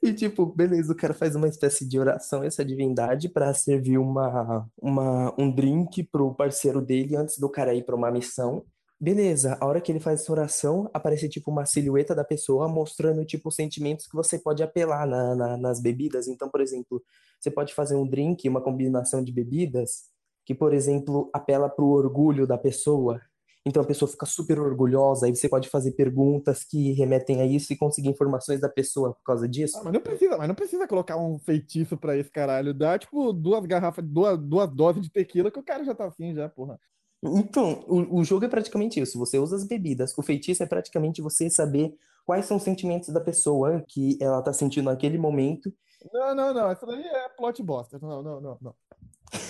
[0.01, 3.99] E, tipo, beleza, o cara faz uma espécie de oração a essa divindade para servir
[3.99, 8.65] uma, uma, um drink pro parceiro dele antes do cara ir pra uma missão.
[9.01, 13.25] Beleza, a hora que ele faz essa oração, aparece, tipo, uma silhueta da pessoa mostrando,
[13.25, 16.27] tipo, sentimentos que você pode apelar na, na- nas bebidas.
[16.27, 17.01] Então, por exemplo,
[17.39, 20.03] você pode fazer um drink, uma combinação de bebidas,
[20.45, 23.21] que, por exemplo, apela pro orgulho da pessoa.
[23.65, 27.73] Então a pessoa fica super orgulhosa, aí você pode fazer perguntas que remetem a isso
[27.73, 29.77] e conseguir informações da pesoa por causa disso.
[29.79, 32.73] Ah, mas não precisa, mas não precisa colocar um feitiço pra esse caralho.
[32.73, 36.35] Dá, tipo, duas garrafas, duas, duas doses de tequila que o cara já tá assim,
[36.35, 36.81] já, porra.
[37.23, 39.19] Então, o, o jogo é praticamente isso.
[39.19, 40.17] Você usa as bebidas.
[40.17, 44.53] O feitiço é praticamente você saber quais são os sentimentos da pessoa que ela tá
[44.53, 45.73] sentindo naquele momento.
[46.13, 46.73] Não, não, não.
[46.73, 47.99] Isso daí é plot bosta.
[48.01, 48.75] Não, não, não, não.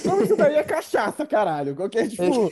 [0.05, 1.77] Não, isso daí é cachaça, caralho.
[1.77, 2.51] Qualquer, tipo.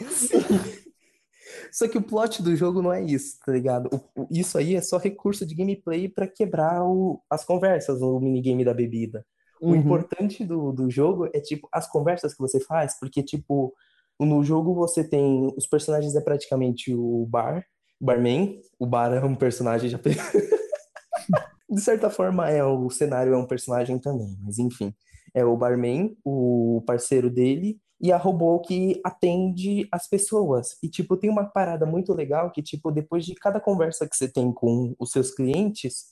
[1.73, 3.89] Só que o plot do jogo não é isso, tá ligado?
[4.17, 8.19] O- o- isso aí é só recurso de gameplay pra quebrar o- as conversas, o
[8.21, 9.25] minigame da bebida.
[9.61, 9.77] O Uhum.
[9.77, 13.73] importante do, do jogo é, tipo, as conversas que você faz, porque, tipo,
[14.25, 15.53] no jogo você tem.
[15.57, 17.65] Os personagens é praticamente o bar,
[18.01, 18.61] barman.
[18.79, 19.99] O bar é um personagem já.
[21.69, 24.95] De certa forma, é o cenário é um personagem também, mas enfim.
[25.35, 30.77] É o barman, o parceiro dele e a robô que atende as pessoas.
[30.83, 34.31] E, tipo, tem uma parada muito legal que, tipo, depois de cada conversa que você
[34.31, 36.05] tem com os seus clientes,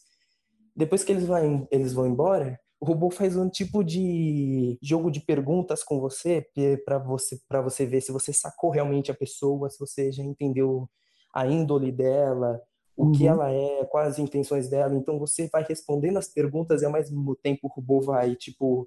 [0.75, 5.19] depois que eles vão, eles vão embora, O robô faz um tipo de jogo de
[5.21, 6.47] perguntas com você
[6.85, 10.87] para você para você ver se você sacou realmente a pessoa, se você já entendeu
[11.33, 12.61] a índole dela,
[12.95, 13.27] o que Uhum.
[13.27, 14.95] ela é, quais as intenções dela.
[14.95, 18.87] Então você vai respondendo as perguntas e ao mesmo tempo o robô vai tipo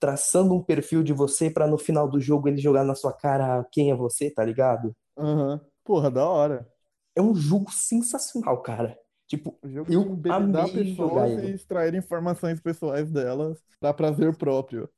[0.00, 3.62] traçando um perfil de você para no final do jogo ele jogar na sua cara
[3.70, 4.96] quem é você, tá ligado?
[5.16, 5.60] Aham.
[5.84, 6.72] Porra, da hora.
[7.16, 8.96] É um jogo sensacional, cara.
[9.26, 11.54] Tipo, O jogo eu amei jogar pessoas e ele.
[11.54, 14.88] extrair informações pessoais delas para prazer próprio.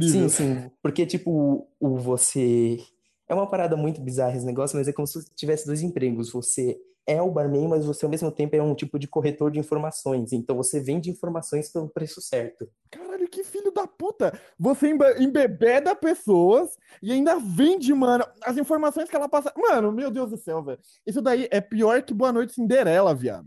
[0.00, 0.28] Sim, Incrível.
[0.28, 2.78] sim, porque tipo, o, o você
[3.28, 6.30] é uma parada muito bizarra esse negócio, mas é como se você tivesse dois empregos.
[6.32, 9.58] Você é o barman, mas você ao mesmo tempo é um tipo de corretor de
[9.60, 10.32] informações.
[10.32, 12.68] Então você vende informações pelo preço certo.
[12.90, 14.38] Caralho, que filho da puta!
[14.58, 19.52] Você embe- embebeda pessoas e ainda vende, mano, as informações que ela passa.
[19.56, 20.78] Mano, meu Deus do céu, velho.
[21.06, 23.46] Isso daí é pior que Boa Noite Cinderela, viado.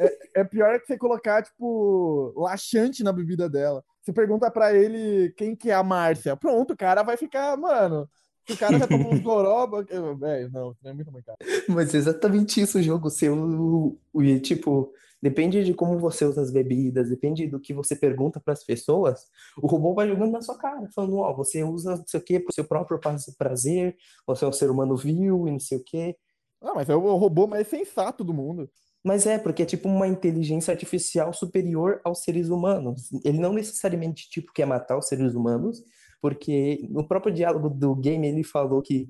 [0.00, 3.84] É, é pior que você colocar, tipo, laxante na bebida dela.
[4.02, 6.34] Você pergunta pra ele quem que é a Márcia.
[6.36, 8.08] Pronto, o cara vai ficar, mano.
[8.50, 9.84] O cara já tomou uns goroba.
[9.90, 11.36] eu- Velho, não, não é muito caro.
[11.68, 13.98] Mas é exatamente isso o jogo seu.
[14.42, 14.90] tipo,
[15.22, 19.26] depende de como você usa as bebidas, depende do que você pergunta para as pessoas,
[19.60, 22.40] o robô vai jogando na sua cara, falando, ó, você usa não sei o quê
[22.40, 25.84] pro seu próprio praz- prazer, você é um ser humano vil e não sei o
[25.84, 26.16] quê.
[26.60, 28.68] Ah, mas é o robô mais sensato do mundo.
[29.04, 33.10] Mas é, porque é tipo uma inteligência artificial superior aos seres humanos.
[33.24, 35.82] Ele não necessariamente tipo quer matar os seres humanos,
[36.20, 39.08] porque no próprio diálogo do game ele falou que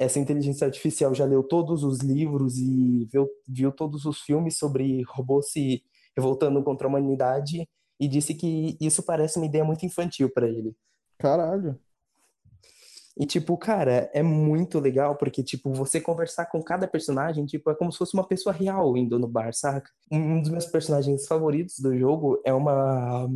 [0.00, 5.02] essa inteligência artificial já leu todos os livros e viu, viu todos os filmes sobre
[5.02, 5.82] robôs se
[6.16, 7.68] revoltando contra a humanidade
[8.00, 10.74] e disse que isso parece uma ideia muito infantil para ele.
[11.18, 11.78] Caralho.
[13.14, 17.74] E, tipo, cara, é muito legal porque, tipo, você conversar com cada personagem, tipo, é
[17.74, 19.90] como se fosse uma pessoa real indo no bar, saca?
[20.10, 23.28] Um dos meus personagens favoritos do jogo é uma,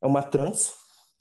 [0.00, 0.74] é uma trans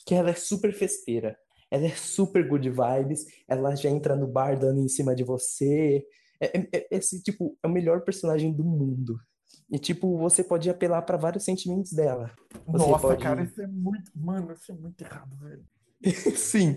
[0.06, 1.36] que ela é super festeira.
[1.74, 6.06] Ela é super good vibes, ela já entra no bar dando em cima de você.
[6.40, 9.18] É, é- é- esse, tipo, é o melhor personagem do mundo.
[9.72, 12.30] E, tipo, você pode apelar para vários sentimentos dela.
[12.68, 13.24] Você Nossa, pode...
[13.24, 14.12] cara, isso é muito.
[14.16, 15.66] Mano, isso é muito errado, velho.
[16.38, 16.76] Sim.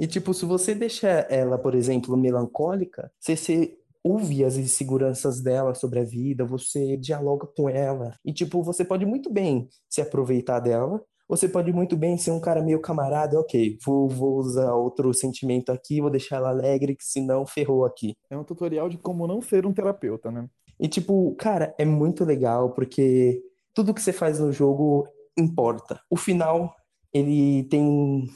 [0.00, 5.74] E tipo, se você deixar ela, por exemplo, melancólica, você, você ouve as inseguranças dela
[5.74, 8.14] sobre a vida, você dialoga com ela.
[8.24, 12.40] E tipo, você pode muito bem se aproveitar dela, você pode muito bem ser um
[12.40, 17.04] cara meio camarada, ok, vou, vou usar outro sentimento aqui, vou deixar ela alegre, que
[17.04, 18.16] senão ferrou aqui.
[18.30, 20.48] É um tutorial de como não ser um terapeuta, né?
[20.80, 23.42] E tipo, cara, é muito legal porque
[23.74, 26.00] tudo que você faz no jogo importa.
[26.08, 26.74] O final,
[27.12, 28.26] ele tem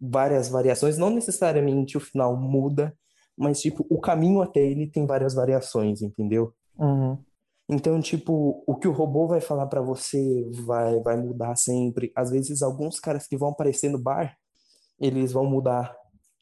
[0.00, 2.96] várias variações, não necessariamente o final muda,
[3.36, 6.52] mas tipo, o caminho até ele tem várias variações, entendeu?
[6.78, 7.18] Uhum.
[7.70, 10.18] Então, tipo, o que o robô vai falar pra você
[10.64, 12.10] vai vai mudar sempre.
[12.16, 14.36] Às vezes alguns caras que vão aparecer no bar,
[14.98, 15.94] eles vão mudar.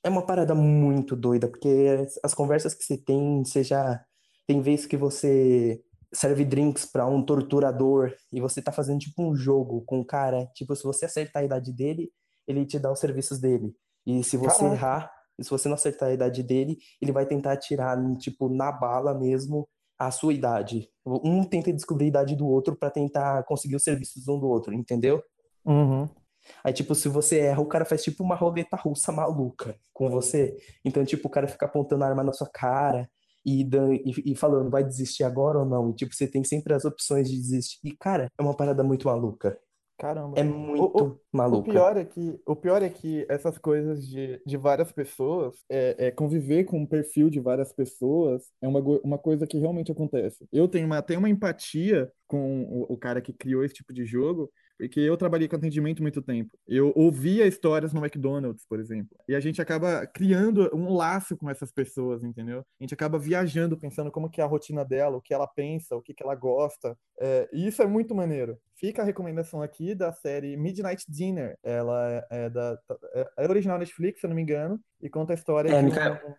[0.04, 1.68] É uma parada muito doida, porque
[2.00, 4.00] as, as conversas que você tem, você já
[4.46, 5.82] tem vezes que você
[6.14, 10.46] serve drinks pra um torturador e você tá fazendo tipo um jogo com o cara,
[10.54, 12.10] tipo, se você acertar a idade dele,
[12.46, 13.74] ele te dá os serviços dele.
[14.06, 14.74] E se você Caraca.
[14.74, 18.70] errar, e se você não acertar a idade dele, ele vai tentar atirar, tipo, na
[18.70, 20.88] bala mesmo a sua idade.
[21.06, 24.74] Um tenta descobrir a idade do outro pra tentar conseguir os serviços um do outro,
[24.74, 25.22] entendeu?
[25.64, 26.08] Uhum.
[26.62, 30.56] Aí, tipo, se você erra, o cara faz tipo uma roleta russa maluca com você.
[30.84, 33.08] Então, tipo, o cara fica apontando a arma na sua cara
[33.44, 35.90] e, dan- e, e falando, vai desistir agora ou não?
[35.90, 37.78] E, tipo, você tem sempre as opções de desistir.
[37.84, 39.58] E, cara, é uma parada muito maluca.
[39.98, 40.38] Caramba.
[40.38, 41.70] É O, muito o, o maluca.
[41.72, 46.10] pior é que, o pior é que essas coisas de, de várias pessoas, é, é
[46.10, 50.46] conviver com o perfil de várias pessoas é uma, go- uma coisa que realmente acontece.
[50.52, 54.04] Eu tenho uma, tenho uma empatia com o, o cara que criou esse tipo de
[54.04, 56.50] jogo, porque eu trabalhei com atendimento muito tempo.
[56.66, 59.16] Eu ouvia histórias no McDonald's, por exemplo.
[59.28, 62.60] E a gente acaba criando um laço com essas pessoas, entendeu?
[62.80, 65.96] A gente acaba viajando, pensando como que é a rotina dela, o que ela pensa,
[65.96, 66.96] o que que ela gosta.
[67.18, 68.58] É, e isso é muito maneiro.
[68.74, 71.56] Fica a recomendação aqui da série Midnight Dinner.
[71.62, 72.78] Ela é, é da,
[73.14, 75.82] é, é original Netflix, se eu não me engano, e conta a história É, de
[75.82, 76.34] Micael, um.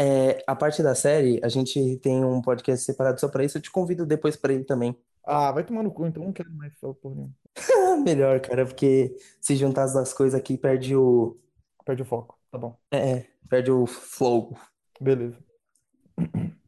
[0.00, 3.58] é, a parte da série, a gente tem um podcast separado só pra isso.
[3.58, 4.96] Eu te convido depois pra ele também.
[5.26, 7.34] Ah, vai tomar no cu, então não quero mais falar porra nenhuma.
[8.04, 11.36] Melhor, cara, porque se juntar as duas coisas aqui, perde o,
[11.84, 12.38] Perde o foco.
[12.50, 12.76] Tá bom.
[12.90, 14.56] é, perde o flow.
[15.00, 15.36] Beleza.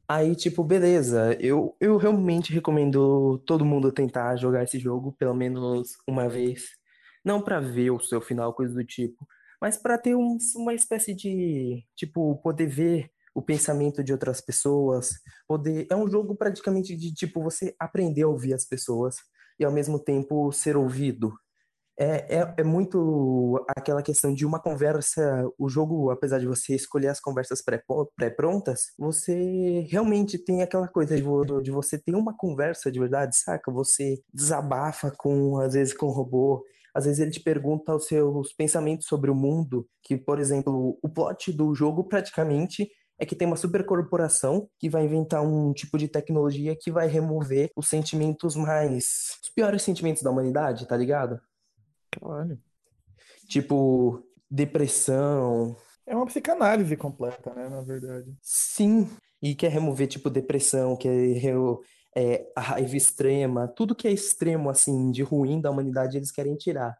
[0.09, 5.97] Aí, tipo, beleza, eu, eu realmente recomendo todo mundo tentar jogar esse jogo pelo menos
[6.07, 6.71] uma vez.
[7.25, 9.27] Não pra ver o seu final, coisa do tipo,
[9.61, 15.11] mas pra ter um- uma espécie de, tipo, poder ver o pensamento de outras pessoas,
[15.47, 15.87] poder.
[15.91, 19.17] É um jogo praticamente de, tipo, você aprender a ouvir as pessoas
[19.61, 21.35] e ao mesmo tempo ser ouvido.
[21.99, 25.47] É, é, é muito aquela questão de uma conversa.
[25.59, 27.83] O jogo, apesar de você escolher as conversas pré-
[28.17, 31.23] pré-prontas, você realmente tem aquela coisa de,
[31.63, 33.71] de você ter uma conversa de verdade, saca?
[33.71, 36.65] Você desabafa com, às vezes, com o robô.
[36.95, 41.09] Às vezes ele te pergunta os seus pensamentos sobre o mundo, que, por exemplo, o
[41.11, 46.09] plot do jogo praticamente é que tem uma supercorporação que vai inventar um tipo de
[46.09, 51.41] tecnologia que vai remover os sentimentos mais, os piores sentimentos da humanidade, tá ligado?
[52.11, 52.59] Caralho.
[53.49, 55.77] Tipo, depressão,
[56.07, 58.37] É uma psicanálise completa, né, na verdade.
[58.41, 59.09] sim,
[59.43, 61.11] e quer remover, tipo, depressão, quer
[62.17, 66.57] é, a raiva extrema, tudo que é extremo, assim, de ruim da humanidade, eles querem
[66.57, 66.97] tirar.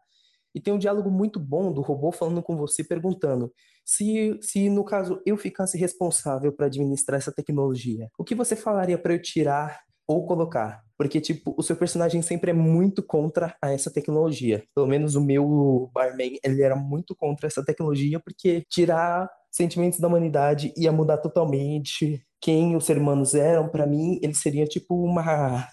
[0.55, 3.51] E tem um diálogo muito bom do robô falando com você, perguntando
[3.87, 8.97] se, se no caso, eu ficasse responsável para administrar essa tecnologia, o que você falaria
[8.97, 10.83] para eu tirar ou colocar?
[10.97, 14.63] Porque, tipo, o seu personagem sempre é muito contra a essa tecnologia.
[14.75, 20.07] Pelo menos o meu barman, ele era muito contra essa tecnologia, porque tirar sentimentos da
[20.07, 23.69] humanidade ia mudar totalmente quem os seres humanos eram.
[23.69, 25.67] Para mim, eles seriam tipo uma,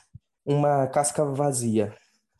[0.46, 1.94] uma casca vazia,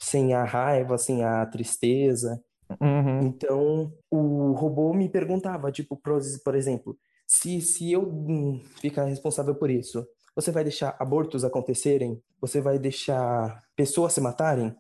[0.05, 2.43] sem a raiva, sem a tristeza.
[2.81, 3.21] Uhum.
[3.23, 9.71] Então, o robô me perguntava, tipo, por exemplo, se, se eu hum, ficar responsável por
[9.71, 12.23] isso, você vai deixar abortos acontecerem?
[12.41, 14.75] Você vai deixar pessoas se matarem?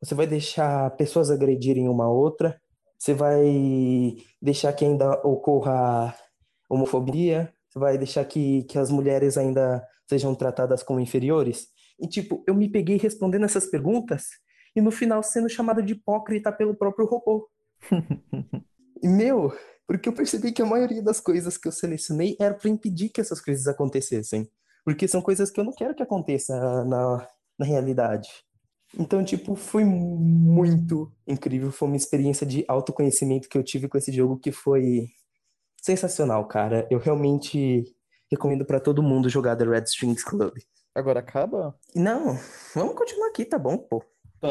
[0.00, 2.60] Você vai deixar pessoas agredirem uma outra?
[2.98, 6.14] Você vai deixar que ainda ocorra
[6.70, 7.52] homofobia?
[7.68, 11.68] Você vai deixar que, que as mulheres ainda sejam tratadas como inferiores?
[11.98, 14.41] E, tipo, eu me peguei respondendo essas perguntas
[14.74, 17.48] e no final sendo chamado de hipócrita pelo próprio robô.
[19.04, 19.52] E, meu,
[19.84, 23.20] porque eu percebi que a maioria das coisas que eu selecionei era para impedir que
[23.20, 24.48] essas coisas acontecessem.
[24.84, 28.28] Porque são coisas que eu não quero que aconteça na, na realidade.
[28.98, 31.72] Então, tipo, foi muito incrível.
[31.72, 35.08] Foi uma experiência de autoconhecimento que eu tive com esse jogo que foi
[35.82, 36.86] sensacional, cara.
[36.90, 37.84] Eu realmente
[38.30, 40.54] recomendo para todo mundo jogar The Red Strings Club.
[40.94, 41.74] Agora acaba?
[41.94, 42.38] Não,
[42.74, 44.04] vamos continuar aqui, tá bom, pô.
[44.42, 44.50] Tá.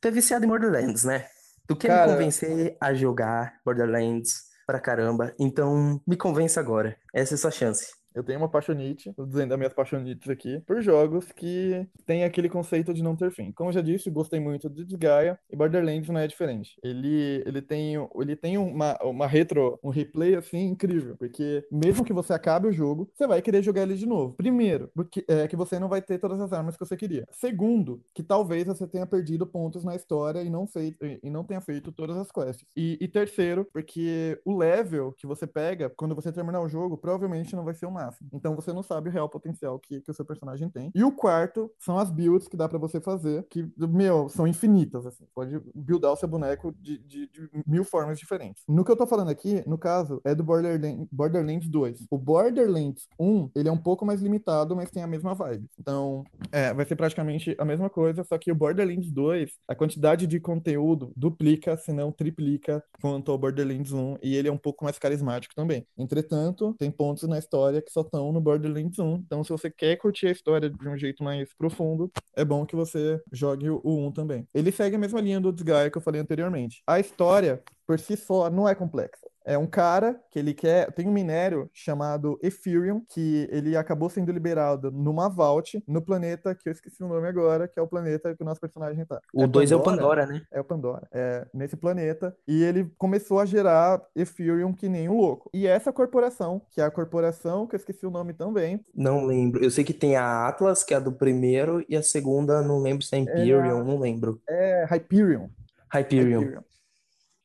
[0.00, 1.26] Tu é viciado em Borderlands, né?
[1.66, 6.96] Tu quer me Cara, convencer a jogar Borderlands pra caramba, então me convence agora.
[7.12, 7.97] Essa é a sua chance.
[8.18, 12.48] Eu tenho uma paixonite, tô dizendo as minhas paixonites aqui, por jogos que tem aquele
[12.48, 13.52] conceito de não ter fim.
[13.52, 16.76] Como eu já disse, gostei muito de Desgaia e Borderlands não é diferente.
[16.82, 22.12] Ele, ele tem, ele tem uma, uma retro, um replay assim incrível, porque mesmo que
[22.12, 24.34] você acabe o jogo, você vai querer jogar ele de novo.
[24.34, 27.24] Primeiro, porque é que você não vai ter todas as armas que você queria.
[27.30, 31.60] Segundo, que talvez você tenha perdido pontos na história e não feito e não tenha
[31.60, 32.66] feito todas as quests.
[32.76, 37.54] E, e terceiro, porque o level que você pega quando você terminar o jogo provavelmente
[37.54, 38.07] não vai ser o máximo.
[38.32, 40.90] Então você não sabe o real potencial que, que o seu personagem tem.
[40.94, 45.06] E o quarto são as builds que dá pra você fazer, que, meu, são infinitas,
[45.06, 45.24] assim.
[45.34, 48.62] Pode buildar o seu boneco de, de- de mil formas diferentes.
[48.68, 52.06] No que eu tô falando aqui, no caso, é do Borderlands, Borderlands 2.
[52.10, 55.66] O Borderlands 1, ele é um pouco mais limitado, mas tem a mesma vibe.
[55.78, 60.26] Então, é, vai ser praticamente a mesma coisa, só que o Borderlands 2, a quantidade
[60.26, 64.84] de conteúdo duplica, se não triplica, quanto ao Borderlands 1, e ele é um pouco
[64.84, 65.86] mais carismático também.
[65.96, 69.96] Entretanto, tem pontos na história que só estão no Borderlands 1, então se você quer
[69.96, 74.12] curtir a história de um jeito mais profundo, é bom que você jogue o 1
[74.12, 74.46] também.
[74.54, 76.82] Ele segue a mesma linha do Disgaea que eu falei anteriormente.
[76.86, 79.26] A história, por si só, não é complexa.
[79.48, 80.92] É um cara que ele quer.
[80.92, 86.68] Tem um minério chamado Ethereum, que ele acabou sendo liberado numa vault no planeta que
[86.68, 89.18] eu esqueci o nome agora, que é o planeta que o nosso personagem tá.
[89.32, 90.42] O 2 é o Pandora, né?
[90.52, 91.08] É o Pandora.
[91.10, 92.36] É nesse planeta.
[92.46, 95.48] E ele começou a gerar Ethereum que nem um louco.
[95.54, 99.64] E essa corporação, que é a corporação, que eu esqueci o nome também, Não lembro.
[99.64, 102.80] Eu sei que tem a Atlas, que é a do primeiro, e a segunda, não
[102.80, 104.40] lembro se é Imperium, não lembro.
[104.46, 105.48] é Hyperion.
[105.92, 106.40] Hyperion.
[106.40, 106.62] Hyperion.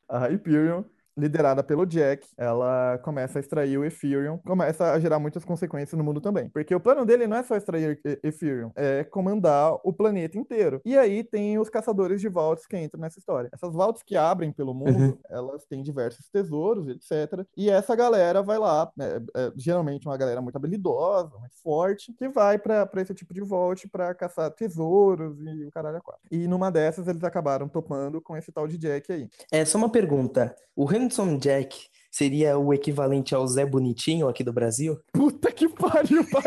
[0.10, 0.84] A Hyperion,
[1.18, 6.04] liderada pelo Jack, ela começa a extrair o Ethereum, começa a gerar muitas consequências no
[6.04, 6.50] mundo também.
[6.50, 10.82] Porque o plano dele não é só extrair Ethereum, é comandar o planeta inteiro.
[10.86, 13.50] E aí tem os caçadores de vaults que entram nessa história.
[13.54, 15.18] Essas vaults que abrem pelo mundo, Uhum.
[15.30, 17.46] elas têm diversos tesouros, etc.
[17.58, 22.28] E essa galera vai lá, né, é, geralmente uma galera muito habilidosa, muito forte, que
[22.30, 26.22] vai pra esse tipo de vault pra caçar tesouros e o caralho a quatro.
[26.32, 29.30] E numa dessas eles acabaram topando com esse tal de Jack aí.
[29.52, 30.56] É só uma pergunta.
[30.76, 34.98] O Handsome Jack seria o equivalente ao Zé Bonitinho aqui do Brasil?
[35.12, 36.44] Puta que pariu, pai.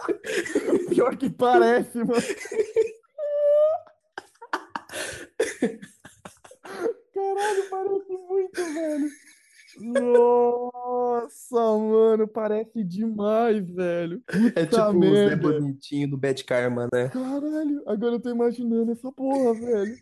[0.88, 2.22] Pior que parece, mano.
[7.14, 9.10] Caralho, parece muito, velho.
[9.80, 14.22] Nossa, mano, parece demais, velho.
[14.56, 15.36] É Puta tipo o Zé merda.
[15.36, 17.10] Bonitinho do Bad Karma, né?
[17.10, 19.96] Caralho, agora eu tô imaginando essa porra, velho.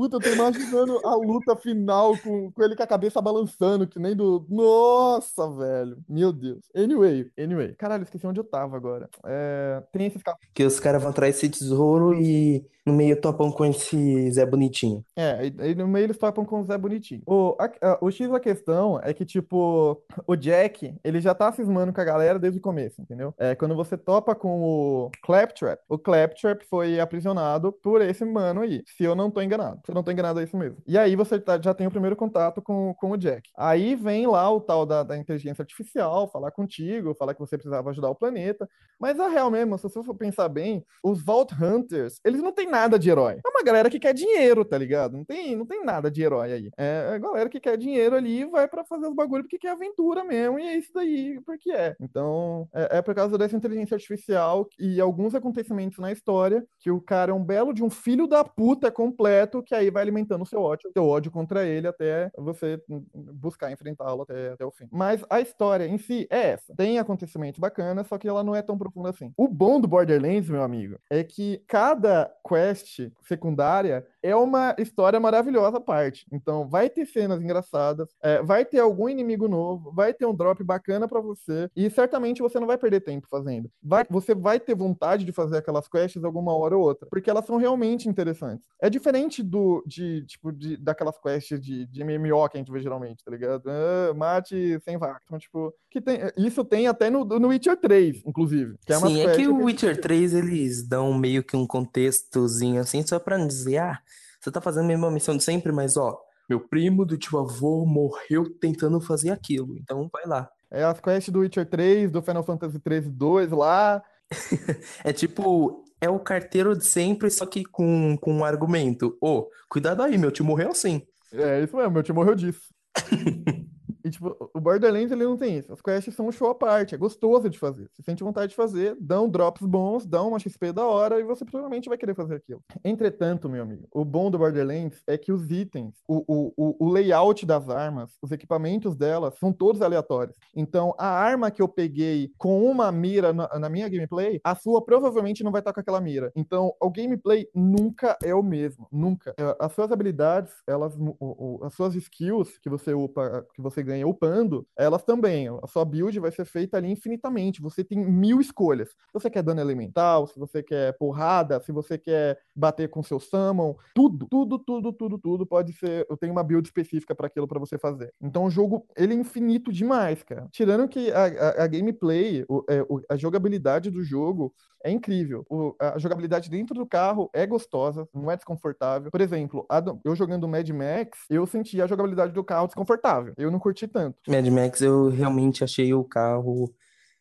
[0.00, 3.98] Puta, eu tô imaginando a luta final com, com ele com a cabeça balançando, que
[3.98, 4.46] nem do.
[4.48, 5.98] Nossa, velho.
[6.08, 6.64] Meu Deus.
[6.74, 7.74] Anyway, anyway.
[7.74, 9.10] Caralho, esqueci onde eu tava agora.
[9.26, 9.82] É...
[9.92, 10.40] Tem esses caras.
[10.54, 15.04] Que os caras vão atrás desse tesouro e no meio topam com esse Zé Bonitinho.
[15.14, 17.22] É, e, e no meio eles topam com o Zé Bonitinho.
[17.26, 21.52] O, a, a, o X da questão é que, tipo, o Jack, ele já tá
[21.52, 23.34] cismando com a galera desde o começo, entendeu?
[23.38, 28.82] É, quando você topa com o Claptrap, o Claptrap foi aprisionado por esse mano aí,
[28.86, 29.80] se eu não tô enganado.
[29.90, 30.78] Eu não tô enganado, é isso mesmo.
[30.86, 33.50] E aí você tá, já tem o primeiro contato com, com o Jack.
[33.56, 37.90] Aí vem lá o tal da, da inteligência artificial falar contigo, falar que você precisava
[37.90, 38.68] ajudar o planeta.
[39.00, 42.68] Mas a real mesmo, se você for pensar bem, os Vault Hunters, eles não têm
[42.68, 43.40] nada de herói.
[43.44, 45.16] É uma galera que quer dinheiro, tá ligado?
[45.16, 46.70] Não tem, não tem nada de herói aí.
[46.78, 49.72] É a galera que quer dinheiro ali e vai para fazer os bagulhos porque quer
[49.72, 51.96] aventura mesmo, e é isso daí, porque é.
[52.00, 57.00] Então, é, é por causa dessa inteligência artificial e alguns acontecimentos na história que o
[57.00, 60.46] cara é um belo de um filho da puta completo que aí vai alimentando o
[60.46, 62.80] seu ódio, seu ódio contra ele até você
[63.14, 64.88] buscar enfrentá-lo até, até o fim.
[64.90, 66.74] Mas a história em si é essa.
[66.76, 69.32] Tem acontecimentos bacanas, só que ela não é tão profunda assim.
[69.36, 75.78] O bom do Borderlands, meu amigo, é que cada quest secundária é uma história maravilhosa
[75.78, 76.26] à parte.
[76.32, 80.62] Então, vai ter cenas engraçadas, é, vai ter algum inimigo novo, vai ter um drop
[80.62, 83.70] bacana para você, e certamente você não vai perder tempo fazendo.
[83.82, 87.46] Vai, você vai ter vontade de fazer aquelas quests alguma hora ou outra, porque elas
[87.46, 88.66] são realmente interessantes.
[88.80, 92.80] É diferente do de tipo de, daquelas quests de, de MMO que a gente vê
[92.80, 93.64] geralmente, tá ligado?
[93.68, 95.20] Ah, mate sem vaca.
[95.24, 98.76] Então, tipo, que tem, isso tem até no, no Witcher 3, inclusive.
[98.86, 103.04] Que é Sim, é que o Witcher 3 eles dão meio que um contextozinho assim,
[103.06, 103.98] só pra dizer, ah,
[104.40, 107.84] você tá fazendo a mesma missão de sempre, mas ó, meu primo do tio avô
[107.86, 110.50] morreu tentando fazer aquilo, então vai lá.
[110.70, 114.02] É as quests do Witcher 3, do Final Fantasy 13 2 lá.
[115.04, 119.16] é tipo, é o carteiro de sempre, só que com, com um argumento.
[119.20, 121.02] Ô, oh, cuidado aí, meu tio morreu assim.
[121.32, 122.72] É isso mesmo, meu tio morreu disso.
[124.04, 125.72] E, tipo, o Borderlands ele não tem isso.
[125.72, 127.88] As quests são um show à parte, é gostoso de fazer.
[127.92, 131.44] Você sente vontade de fazer, dão drops bons, dão uma XP da hora e você
[131.44, 132.62] provavelmente vai querer fazer aquilo.
[132.84, 136.24] Entretanto, meu amigo, o bom do Borderlands é que os itens, o,
[136.56, 140.36] o, o layout das armas, os equipamentos delas são todos aleatórios.
[140.54, 144.84] Então, a arma que eu peguei com uma mira na, na minha gameplay, a sua
[144.84, 146.32] provavelmente não vai estar com aquela mira.
[146.34, 148.88] Então, o gameplay nunca é o mesmo.
[148.90, 149.34] Nunca.
[149.38, 153.82] É, as suas habilidades, elas, o, o, as suas skills que você upa, que você
[153.90, 155.48] ganha upando, elas também.
[155.48, 157.60] A sua build vai ser feita ali infinitamente.
[157.60, 158.90] Você tem mil escolhas.
[158.90, 163.18] Se você quer dano elemental, se você quer porrada, se você quer bater com seu
[163.18, 166.06] summon, tudo, tudo, tudo, tudo, tudo pode ser.
[166.08, 168.12] Eu tenho uma build específica para aquilo para você fazer.
[168.20, 170.48] Então o jogo, ele é infinito demais, cara.
[170.52, 175.44] Tirando que a, a, a gameplay, o, é, o, a jogabilidade do jogo é incrível.
[175.48, 179.10] O, a jogabilidade dentro do carro é gostosa, não é desconfortável.
[179.10, 179.66] Por exemplo,
[180.04, 183.34] eu jogando Mad Max, eu senti a jogabilidade do carro desconfortável.
[183.36, 184.18] Eu não curti curti tanto.
[184.28, 186.72] Mad Max eu realmente achei o carro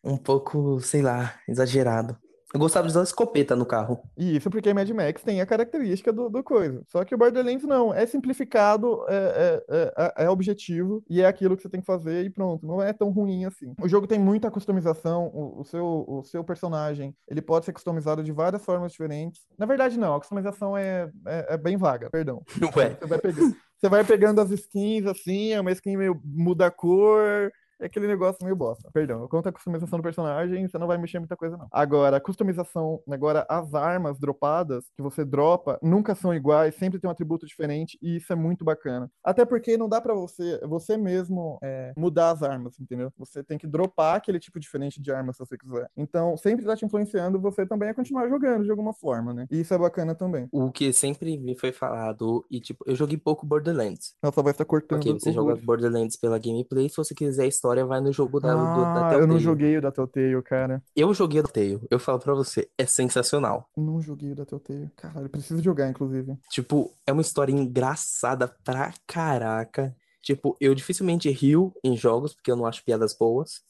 [0.04, 2.18] um pouco, sei lá, exagerado.
[2.52, 4.02] Eu gostava de usar escopeta no carro.
[4.18, 6.82] E isso porque Mad Max tem a característica do, do coisa.
[6.88, 7.94] Só que o Borderlands não.
[7.94, 12.26] É simplificado, é, é, é, é, objetivo e é aquilo que você tem que fazer
[12.26, 12.66] e pronto.
[12.66, 13.76] Não é tão ruim assim.
[13.80, 15.28] O jogo tem muita customização.
[15.28, 19.44] O, o seu, o seu personagem ele pode ser customizado de várias formas diferentes.
[19.56, 20.16] Na verdade, não.
[20.16, 22.42] A customização é, é, é bem vaga, perdão.
[22.76, 22.98] Ué.
[23.00, 23.56] Você vai pegando.
[23.80, 27.50] Você vai pegando as skins assim, é uma skin meio muda a cor,
[27.80, 28.90] é aquele negócio meio bosta.
[28.92, 31.68] Perdão, quanto à customização do personagem, você não vai mexer muita coisa, não.
[31.72, 37.08] Agora, a customização, agora as armas dropadas que você dropa nunca são iguais, sempre tem
[37.08, 39.10] um atributo diferente, e isso é muito bacana.
[39.24, 43.12] Até porque não dá para você, você mesmo é, mudar as armas, entendeu?
[43.18, 45.90] Você tem que dropar aquele tipo diferente de arma se você quiser.
[45.96, 49.48] Então, sempre tá te influenciando você também a continuar jogando de alguma forma, né?
[49.50, 50.48] E isso é bacana também.
[50.52, 54.16] O que sempre me foi falado, e tipo, eu joguei pouco Borderlands.
[54.22, 55.00] Nossa, vai estar cortando.
[55.00, 58.52] Porque você joga Borderlands pela gameplay, se você quiser história história vai no jogo da,
[58.52, 59.22] ah, do, da Telltale.
[59.22, 60.84] Eu não joguei o da Telltale, cara.
[60.96, 61.88] Eu joguei o da Telltale.
[61.90, 63.70] Eu falo pra você, é sensacional.
[63.78, 64.90] Não joguei o da Telltale.
[64.96, 66.38] Caralho, preciso jogar, inclusive.
[66.50, 69.96] Tipo, é uma história engraçada pra caraca.
[70.22, 73.62] Tipo, eu dificilmente rio em jogos, porque eu não acho piadas boas.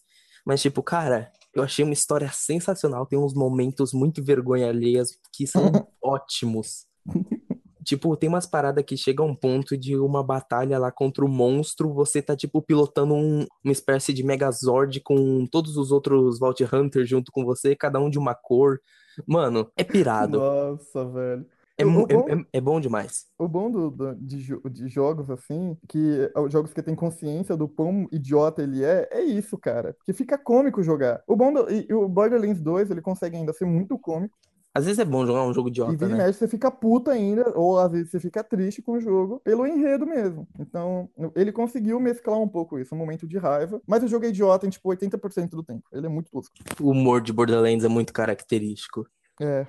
[0.46, 3.06] Mas, tipo, cara, eu achei uma história sensacional.
[3.06, 5.62] Tem uns momentos muito vergonha alheias que são
[6.02, 6.88] ótimos.
[7.90, 11.28] Tipo, tem umas paradas que chega a um ponto de uma batalha lá contra o
[11.28, 16.64] monstro, você tá, tipo, pilotando um, uma espécie de Megazord com todos os outros Vault
[16.72, 18.80] Hunters junto com você, cada um de uma cor.
[19.26, 20.38] Mano, é pirado.
[20.38, 21.48] Nossa, velho.
[21.80, 23.26] É, bom, é, é, bom demais.
[23.40, 28.08] O bom do, do de, de, jogos, assim, que jogos que tem consciência do quão
[28.12, 29.98] idiota ele é, é isso, cara.
[30.06, 31.24] Que fica cômico jogar.
[31.26, 34.38] O bom do, e, e o Borderlands 2, ele consegue ainda ser muito cômico,
[34.74, 36.18] Às vezes é bom jogar um jogo E idiota, vira e né?
[36.26, 39.66] mexe, você fica puta ainda, ou às vezes você fica triste com o jogo, pelo
[39.66, 40.48] enredo mesmo.
[40.60, 43.82] Então, ele conseguiu mesclar um pouco isso, um momento de raiva.
[43.88, 45.88] Mas o jogo é idiota em, tipo, 80% do tempo.
[45.92, 46.54] Ele é muito tosco.
[46.80, 49.08] O humor de Borderlands é muito característico.
[49.42, 49.66] É.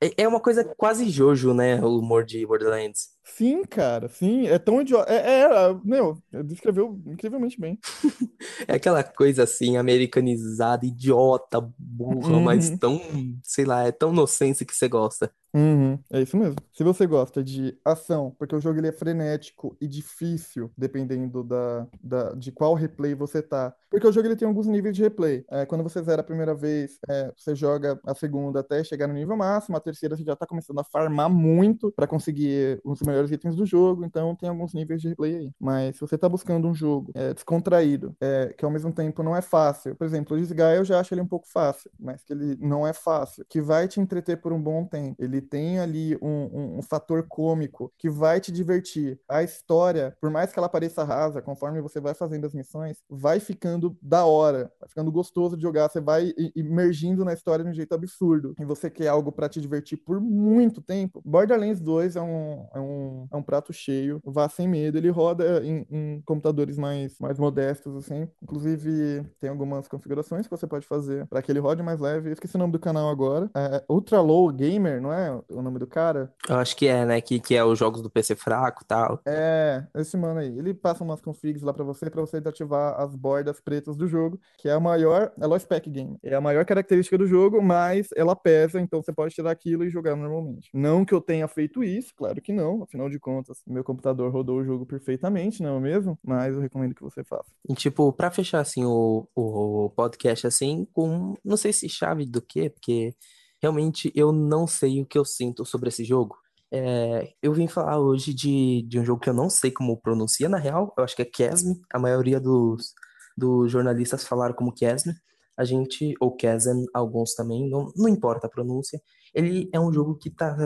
[0.00, 1.82] É é uma coisa quase Jojo, né?
[1.82, 3.15] O humor de Borderlands.
[3.28, 4.46] Sim, cara, sim.
[4.46, 5.12] É tão idiota.
[5.12, 5.48] É, é,
[5.84, 7.78] meu, descreveu incrivelmente bem.
[8.68, 12.78] É aquela coisa assim, americanizada, idiota, burra, mas Uhum.
[12.78, 13.00] tão,
[13.42, 15.30] sei lá, é tão inocente que você gosta.
[15.54, 16.56] Uhum, é isso mesmo.
[16.74, 21.86] Se você gosta de ação, porque o jogo ele é frenético e difícil, dependendo da,
[22.02, 23.74] da, de qual replay você tá.
[23.90, 25.46] Porque o jogo ele tem alguns níveis de replay.
[25.50, 29.14] É, quando você zera a primeira vez, é, você joga a segunda até chegar no
[29.14, 33.15] nível máximo, a terceira você já tá começando a farmar muito para conseguir os melhores
[33.30, 35.52] itens do jogo, então tem alguns níveis de replay aí.
[35.58, 39.36] Mas se você tá buscando um jogo é, descontraído, é, que ao mesmo tempo não
[39.36, 42.32] é fácil, por exemplo, o Disgaea eu já acho ele um pouco fácil, mas que
[42.32, 45.16] ele não é fácil, que vai te entreter por um bom tempo.
[45.18, 49.18] Ele tem ali um, um, um fator cômico que vai te divertir.
[49.28, 53.40] A história, por mais que ela pareça rasa, conforme você vai fazendo as missões, vai
[53.40, 57.74] ficando da hora, vai ficando gostoso de jogar, você vai imergindo na história de um
[57.74, 58.54] jeito absurdo.
[58.60, 61.22] E você quer algo pra te divertir por muito tempo.
[61.24, 65.64] Borderlands 2 é um, é um, é um prato cheio, vá sem medo, ele roda
[65.64, 68.28] em, em computadores mais, mais modestos, assim.
[68.42, 72.28] Inclusive, tem algumas configurações que você pode fazer para que ele rode mais leve.
[72.28, 73.50] Eu esqueci o nome do canal agora.
[73.54, 76.32] É Ultra Low Gamer, não é o nome do cara?
[76.48, 77.20] Eu acho que é, né?
[77.20, 79.20] Que, que é os jogos do PC fraco e tal.
[79.26, 80.58] É, esse mano aí.
[80.58, 84.38] Ele passa umas configs lá pra você, pra você desativar as bordas pretas do jogo,
[84.58, 86.18] que é a maior, é low spec game.
[86.22, 89.90] É a maior característica do jogo, mas ela pesa, então você pode tirar aquilo e
[89.90, 90.70] jogar normalmente.
[90.72, 94.58] Não que eu tenha feito isso, claro que não, afinal de contas, meu computador rodou
[94.58, 96.18] o jogo perfeitamente, não é mesmo?
[96.24, 97.44] Mas eu recomendo que você faça.
[97.68, 102.40] E, tipo, pra fechar, assim, o, o podcast, assim, com, não sei se chave do
[102.40, 103.14] quê, porque
[103.60, 106.36] realmente eu não sei o que eu sinto sobre esse jogo.
[106.72, 110.48] É, eu vim falar hoje de, de um jogo que eu não sei como pronuncia,
[110.48, 112.92] na real, eu acho que é Chasm, a maioria dos,
[113.36, 115.10] dos jornalistas falaram como Chasm,
[115.56, 119.00] a gente, ou Chasm, alguns também, não, não importa a pronúncia,
[119.36, 120.56] ele é um jogo que tá,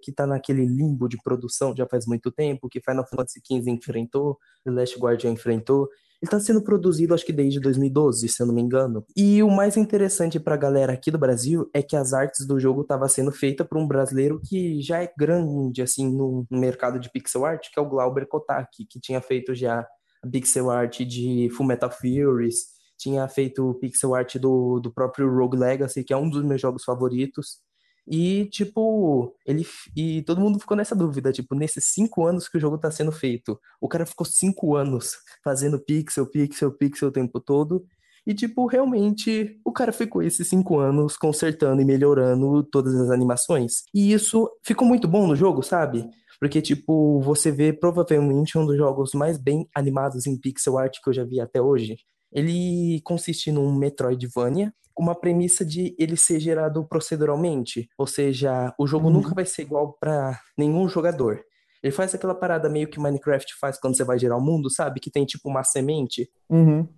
[0.00, 4.38] que tá naquele limbo de produção já faz muito tempo, que Final Fantasy XV enfrentou,
[4.64, 5.90] The Last Guardian enfrentou,
[6.22, 9.04] ele tá sendo produzido, acho que desde 2012, se eu não me engano.
[9.14, 12.80] E o mais interessante pra galera aqui do Brasil é que as artes do jogo
[12.80, 17.44] estavam sendo feitas por um brasileiro que já é grande, assim, no, mercado de pixel
[17.44, 19.86] art, que é o Glauber Kotaki, que tinha feito já
[20.32, 26.14] pixel art de Fullmetal Furies, tinha feito pixel art do, do próprio Rogue Legacy, que
[26.14, 27.58] é um dos meus jogos favoritos.
[28.06, 29.66] E, tipo, ele.
[29.96, 33.12] E todo mundo ficou nessa dúvida, tipo, nesses cinco anos que o jogo tá sendo
[33.12, 33.58] feito.
[33.80, 37.84] O cara ficou cinco anos fazendo pixel, pixel, pixel o tempo todo.
[38.26, 43.82] E, tipo, realmente, o cara ficou esses cinco anos consertando e melhorando todas as animações.
[43.94, 46.08] E isso ficou muito bom no jogo, sabe?
[46.40, 51.08] Porque, tipo, você vê provavelmente um dos jogos mais bem animados em pixel art que
[51.10, 51.96] eu já vi até hoje.
[52.34, 58.86] Ele consiste num Metroidvania com uma premissa de ele ser gerado proceduralmente, ou seja, o
[58.86, 59.14] jogo Uhum.
[59.14, 61.40] nunca vai ser igual para nenhum jogador.
[61.82, 65.00] Ele faz aquela parada meio que Minecraft faz quando você vai gerar o mundo, sabe?
[65.00, 66.30] Que tem tipo uma semente.
[66.48, 66.88] Uhum.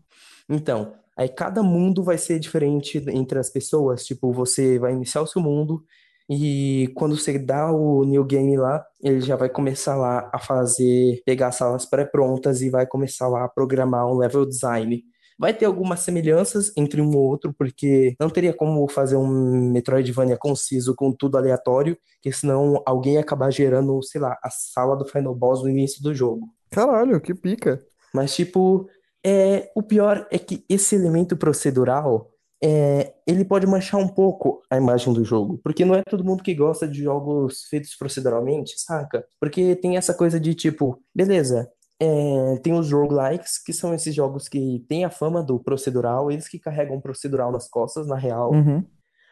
[0.49, 4.05] Então, aí cada mundo vai ser diferente entre as pessoas.
[4.07, 5.83] Tipo, você vai iniciar o seu mundo
[6.31, 11.23] e quando você dá o new game lá, ele já vai começar lá a fazer,
[11.25, 15.03] pegar salas pré-prontas e vai começar lá a programar um level design.
[15.39, 20.37] Vai ter algumas semelhanças entre um e outro, porque não teria como fazer um Metroidvania
[20.37, 25.05] conciso com tudo aleatório, que senão alguém ia acabar gerando, sei lá, a sala do
[25.05, 26.49] Final Boss no início do jogo.
[26.71, 27.83] Caralho, que pica.
[28.15, 28.89] Mas, tipo,
[29.25, 32.31] é, o pior é que esse elemento procedural,
[32.63, 35.61] é, ele pode manchar um pouco a imagem do jogo.
[35.63, 39.27] Porque não é todo mundo que gosta de jogos feitos proceduralmente, saca?
[39.41, 41.69] Porque tem essa coisa de, tipo, beleza,
[42.01, 46.49] é, tem os roguelikes, que são esses jogos que têm a fama do procedural, eles
[46.49, 48.53] que carregam procedural nas costas, na real.
[48.53, 48.85] Uhum.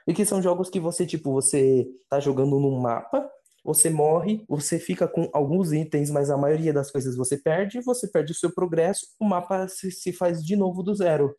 [0.07, 3.29] E que são jogos que você, tipo, você tá jogando num mapa,
[3.65, 8.07] você morre, você fica com alguns itens, mas a maioria das coisas você perde, você
[8.07, 11.35] perde o seu progresso, o mapa se, se faz de novo do zero.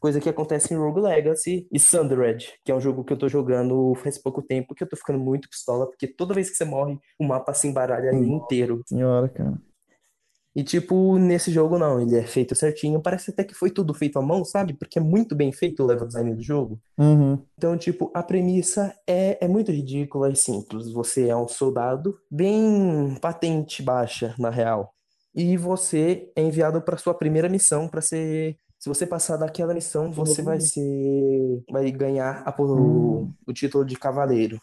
[0.00, 3.28] Coisa que acontece em Rogue Legacy e Sundered, que é um jogo que eu tô
[3.28, 6.64] jogando faz pouco tempo, que eu tô ficando muito pistola, porque toda vez que você
[6.64, 8.82] morre, o mapa se embaralha ali inteiro.
[8.84, 9.67] Senhora, cara.
[10.58, 13.00] E, tipo, nesse jogo não, ele é feito certinho.
[13.00, 14.74] Parece até que foi tudo feito à mão, sabe?
[14.74, 16.80] Porque é muito bem feito o level design do jogo.
[16.98, 17.38] Uhum.
[17.56, 20.90] Então, tipo, a premissa é, é muito ridícula e simples.
[20.90, 24.92] Você é um soldado bem patente baixa, na real.
[25.32, 28.56] E você é enviado para sua primeira missão para ser.
[28.80, 31.62] Se você passar daquela missão, você vai ser.
[31.70, 33.32] Vai ganhar a- o, Hum.
[33.46, 34.60] o título de cavaleiro.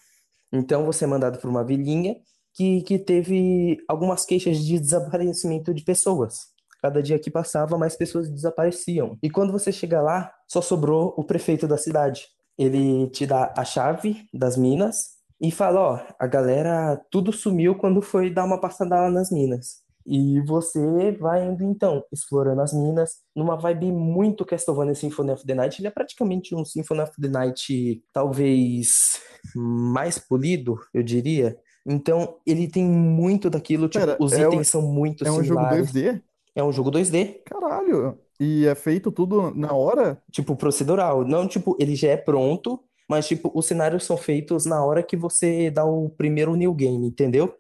[0.52, 2.18] Então você é mandado para uma vilinha
[2.56, 6.48] que, que teve algumas queixas de desaparecimento de pessoas.
[6.82, 9.18] Cada dia que passava, mais pessoas desapareciam.
[9.22, 12.28] E quando você chega lá, só sobrou o prefeito da cidade.
[12.58, 18.02] Ele te dá a chave das minas e fala: Ó, a galera tudo sumiu quando
[18.02, 19.84] foi dar uma passada lá nas minas.
[20.08, 25.56] E você vai indo então, explorando as minas, numa vibe muito Castlevania Symphony of the
[25.56, 25.82] Night.
[25.82, 29.20] Ele é praticamente um Symphony of the Night, talvez
[29.56, 31.58] mais polido, eu diria.
[31.86, 35.36] Então, ele tem muito daquilo, tipo, Pera, os é, um- itens são muito é um
[35.44, 35.92] jogo similares.
[35.92, 36.22] 2D?
[36.56, 38.18] É um jogo 2D, Caralho!
[38.40, 40.22] E é feito tudo na hora?
[40.32, 41.24] tipo, procedural.
[41.26, 45.16] Não, tipo, ele já é pronto, mas, tipo, os cenários são feitos na hora que
[45.16, 47.54] você dá o primeiro new game, entendeu?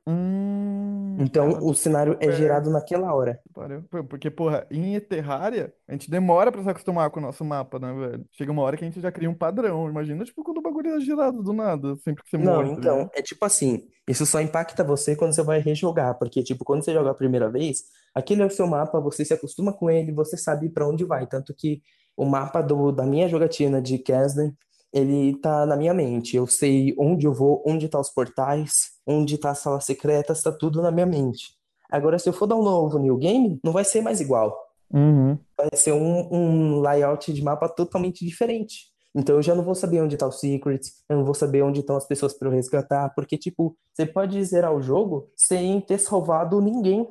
[1.17, 2.31] Hum, Então, o cenário é é.
[2.31, 3.39] gerado naquela hora.
[3.53, 3.83] pariu.
[3.89, 7.79] Pô, Porque, porra, em Terraria, a gente demora pra se acostumar com o nosso mapa,
[7.79, 8.25] né, velho?
[8.31, 9.89] Chega uma hora que a gente já cria um padrão.
[9.89, 12.81] Imagina, tipo, quando o bagulho é girado do nada, sempre que você Não, morre, tá
[12.81, 13.11] então, ligado?
[13.15, 16.93] é tipo assim, isso só impacta você quando você vai rejogar, porque, tipo, quando você
[16.93, 20.37] joga a primeira vez, aquele é o seu mapa, você se acostuma com ele, você
[20.37, 21.81] sabe pra onde vai, tanto que
[22.17, 24.51] o mapa do, da minha jogatina de Kasdan,
[24.91, 28.71] ele tá na minha mente, eu sei onde eu vou, onde tá os portais,
[29.07, 31.53] onde tá as salas secretas, tá tudo na minha mente.
[31.91, 34.55] Agora, se eu for dar um novo new game, não vai ser mais igual.
[34.93, 35.37] Uhum.
[35.57, 38.85] vai ser um, um layout de mapa totalmente diferente.
[39.15, 41.79] Então eu já não vou saber onde tá o secret, eu não vou saber onde
[41.79, 45.97] estão as pessoas para eu resgatar, porque, tipo, você pode zerar o jogo sem ter
[45.99, 47.07] salvado ninguém,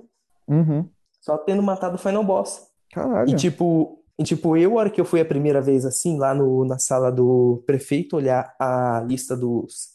[0.47, 0.87] Uhum.
[1.21, 2.69] só tendo matado o final boss.
[2.91, 3.37] E Caralho.
[3.37, 6.65] tipo, e, tipo, eu, a hora que eu fui a primeira vez assim, lá no,
[6.65, 9.89] na sala do prefeito, olhar a lista dos,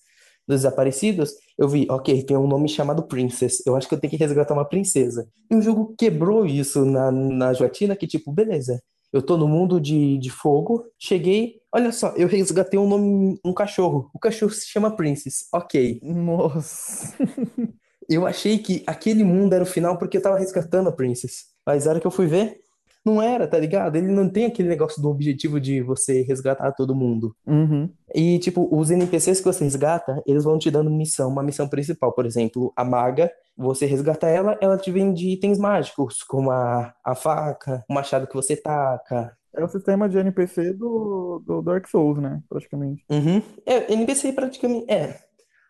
[0.47, 3.61] dos desaparecidos, eu vi, ok, tem um nome chamado Princess.
[3.65, 5.27] Eu acho que eu tenho que resgatar uma princesa.
[5.51, 8.81] E o jogo quebrou isso na, na jogatina, que tipo, beleza,
[9.11, 13.53] eu tô no mundo de, de fogo, cheguei, olha só, eu resgatei um nome, um
[13.53, 14.09] cachorro.
[14.13, 15.47] O cachorro se chama Princess.
[15.53, 15.99] Ok.
[16.01, 17.13] Nossa.
[18.09, 21.45] Eu achei que aquele mundo era o final porque eu tava resgatando a Princess.
[21.63, 22.59] Mas a hora que eu fui ver,
[23.05, 23.95] não era, tá ligado?
[23.95, 27.35] Ele não tem aquele negócio do objetivo de você resgatar todo mundo.
[27.45, 27.89] Uhum.
[28.13, 32.13] E, tipo, os NPCs que você resgata, eles vão te dando missão, uma missão principal.
[32.13, 37.15] Por exemplo, a maga, você resgata ela, ela te vende itens mágicos, como a, a
[37.15, 39.35] faca, o machado que você taca.
[39.55, 42.41] É o sistema de NPC do, do Dark Souls, né?
[42.47, 43.03] Praticamente.
[43.09, 43.41] Uhum.
[43.65, 44.91] É, NPC praticamente.
[44.91, 45.19] É.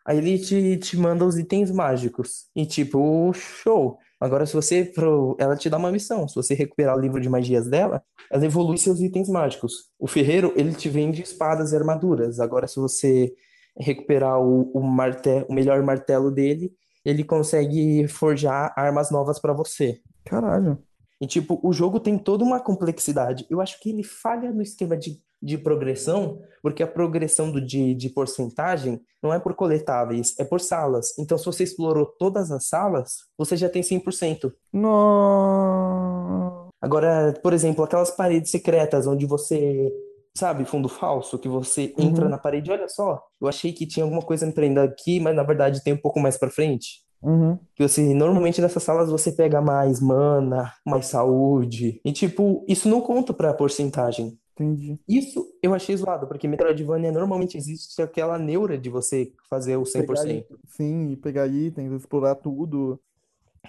[0.06, 2.50] Aí ele te, te manda os itens mágicos.
[2.56, 3.98] E, tipo, show.
[4.20, 4.92] Agora, se você.
[5.38, 6.28] Ela te dá uma missão.
[6.28, 9.90] Se você recuperar o livro de magias dela, ela evolui seus itens mágicos.
[9.98, 12.40] O ferreiro, ele te vende espadas e armaduras.
[12.40, 13.34] Agora, se você
[13.78, 15.46] recuperar o, o, marte...
[15.48, 16.74] o melhor martelo dele,
[17.06, 20.02] ele consegue forjar armas novas pra você.
[20.26, 20.78] Caralho.
[21.22, 23.46] E, tipo, o jogo tem toda uma complexidade.
[23.50, 27.94] Eu acho que ele falha no esquema de, de progressão, porque a progressão do, de,
[27.94, 31.18] de porcentagem não é por coletáveis, é por salas.
[31.18, 34.52] Então, se você explorou todas as salas, você já tem 100%.
[34.74, 36.70] No...
[36.82, 39.92] Agora, por exemplo, aquelas paredes secretas onde você,
[40.36, 42.32] sabe, fundo falso, que você entra Uhum.
[42.32, 45.44] na parede, olha só, eu achei que tinha alguma coisa me prendendo aqui, mas na
[45.44, 47.02] verdade tem um pouco mais pra frente.
[47.22, 47.60] Uhum.
[47.76, 52.00] Que você, normalmente nessas salas você pega mais mana, mais saúde.
[52.06, 54.38] E tipo, isso não conta pra porcentagem.
[54.60, 54.99] Entendi.
[55.07, 60.14] Isso eu achei zoado, porque Metroidvania normalmente existe aquela neura de você fazer o Pegar
[60.16, 60.30] 100%.
[60.30, 62.99] itens, sim, pegar itens, explorar tudo.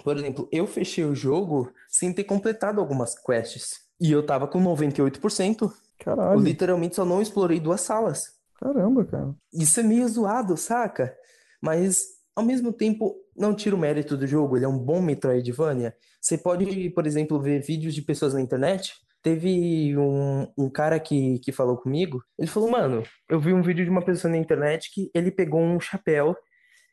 [0.03, 3.81] Por exemplo, eu fechei o jogo sem ter completado algumas quests.
[4.01, 5.63] E eu tava com 98%.
[5.63, 6.41] Eu Caralho.
[6.41, 8.33] literalmente só não explorei duas salas.
[8.59, 9.35] Caramba, cara.
[9.53, 11.15] Isso é meio zoado, saca?
[11.63, 14.57] Mas, ao mesmo tempo, não tira o mérito do jogo.
[14.57, 15.95] Ele é um bom Metroidvania.
[16.21, 18.95] Você pode, por exemplo, ver vídeos de pessoas na internet.
[19.23, 22.23] Teve um, um cara que, que falou comigo.
[22.39, 25.61] Ele falou, mano, eu vi um vídeo de uma pessoa na internet que ele pegou
[25.61, 26.35] um chapéu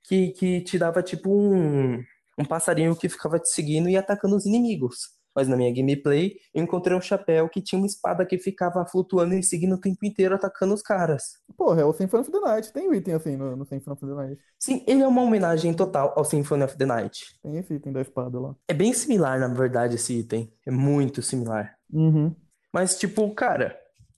[0.04, 2.04] que, que te dava tipo um,
[2.38, 5.18] um passarinho que ficava te seguindo e atacando os inimigos.
[5.38, 9.36] Mas na minha gameplay, eu encontrei um chapéu que tinha uma espada que ficava flutuando
[9.36, 11.38] e seguindo o tempo inteiro atacando os caras.
[11.56, 12.74] Porra, é o Symphony of the Night.
[12.74, 14.42] Tem um item assim no, no Symphony of the Night.
[14.58, 17.24] Sim, ele é uma homenagem total ao Symphony of the Night.
[17.44, 18.56] Tem esse item da espada lá.
[18.68, 20.52] É bem similar, na verdade, esse item.
[20.66, 21.77] É muito similar.
[21.92, 22.36] Uhum.
[22.74, 23.78] Mas, tipo, cara,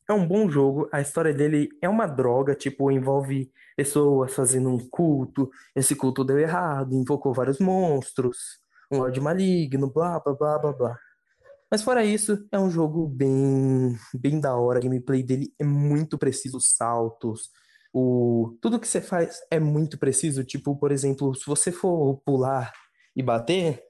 [0.10, 0.90] é um bom jogo.
[0.92, 5.50] A história dele é uma droga, tipo, envolve pessoas fazendo um culto.
[5.76, 8.38] Esse culto deu errado, invocou vários monstros,
[8.92, 11.00] um Lorde maligno, blá, blá, blá, blá, blá.
[11.72, 14.80] Mas fora isso, é um jogo bem, bem da hora.
[14.80, 17.52] A gameplay dele é muito preciso, os saltos,
[17.94, 20.44] o tudo que você faz é muito preciso.
[20.44, 22.72] Tipo, por exemplo, se você for pular
[23.16, 23.84] e bater,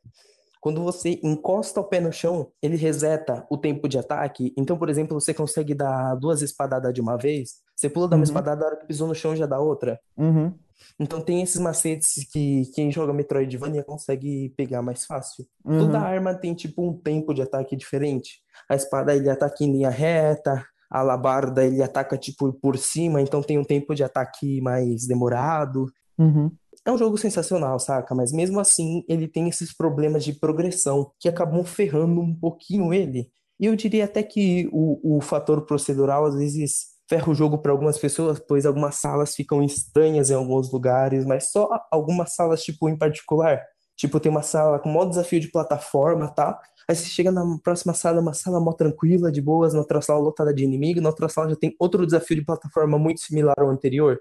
[0.60, 4.54] quando você encosta o pé no chão, ele reseta o tempo de ataque.
[4.58, 7.56] Então, por exemplo, você consegue dar duas espadadas de uma vez.
[7.76, 8.24] Você pula, dá uma Uhum.
[8.24, 10.00] espadada, a hora que pisou no chão já dá outra.
[10.18, 10.54] Uhum.
[11.00, 15.46] Então tem esses macetes que quem joga Metroidvania consegue pegar mais fácil.
[15.64, 15.80] Uhum.
[15.80, 18.40] Toda arma tem tipo um tempo de ataque diferente.
[18.70, 23.42] A espada ele ataca em linha reta, a alabarda ele ataca tipo por cima, então
[23.44, 25.86] tem um tempo de ataque mais demorado.
[26.18, 26.52] Uhum.
[26.86, 28.16] É um jogo sensacional, saca?
[28.16, 33.30] Mas mesmo assim, ele tem esses problemas de progressão que acabam ferrando um pouquinho ele.
[33.60, 37.72] E eu diria até que o, o fator procedural às vezes ferra o jogo para
[37.72, 42.88] algumas pessoas, pois algumas salas ficam estranhas em alguns lugares, mas só algumas salas, tipo,
[42.88, 43.62] em particular.
[43.98, 46.58] Tipo, tem uma sala com maior desafio de plataforma, tá?
[46.88, 50.20] Aí você chega na próxima sala, uma sala mó tranquila, de boas, na outra sala
[50.20, 53.70] lotada de inimigo, na outra sala já tem outro desafio de plataforma muito similar ao
[53.70, 54.20] anterior.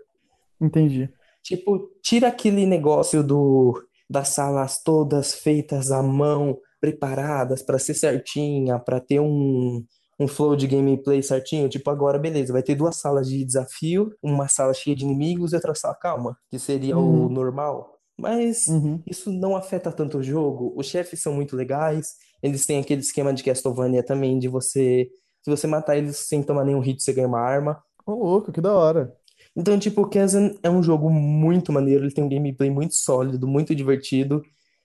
[0.60, 1.08] Entendi.
[1.42, 3.80] Tipo, tira aquele negócio do
[4.10, 9.84] das salas todas feitas à mão, preparadas para ser certinha, para ter um,
[10.18, 11.68] um flow de gameplay certinho.
[11.68, 15.56] Tipo, agora, beleza, vai ter duas salas de desafio, uma sala cheia de inimigos e
[15.56, 17.28] outra sala calma, que seria o Uhum.
[17.28, 17.98] normal.
[18.18, 19.02] Mas Uhum.
[19.06, 20.72] isso não afeta tanto o jogo.
[20.76, 25.08] Os chefes são muito legais, eles têm aquele esquema de Castlevania também, de você.
[25.42, 27.82] Se você matar eles sem tomar nenhum hit, você ganha uma arma.
[28.06, 29.17] Ô, louco, que da hora.
[29.58, 30.10] Então, tipo, o
[30.62, 34.40] é um jogo muito maneiro, ele tem um gameplay muito sólido, muito divertido.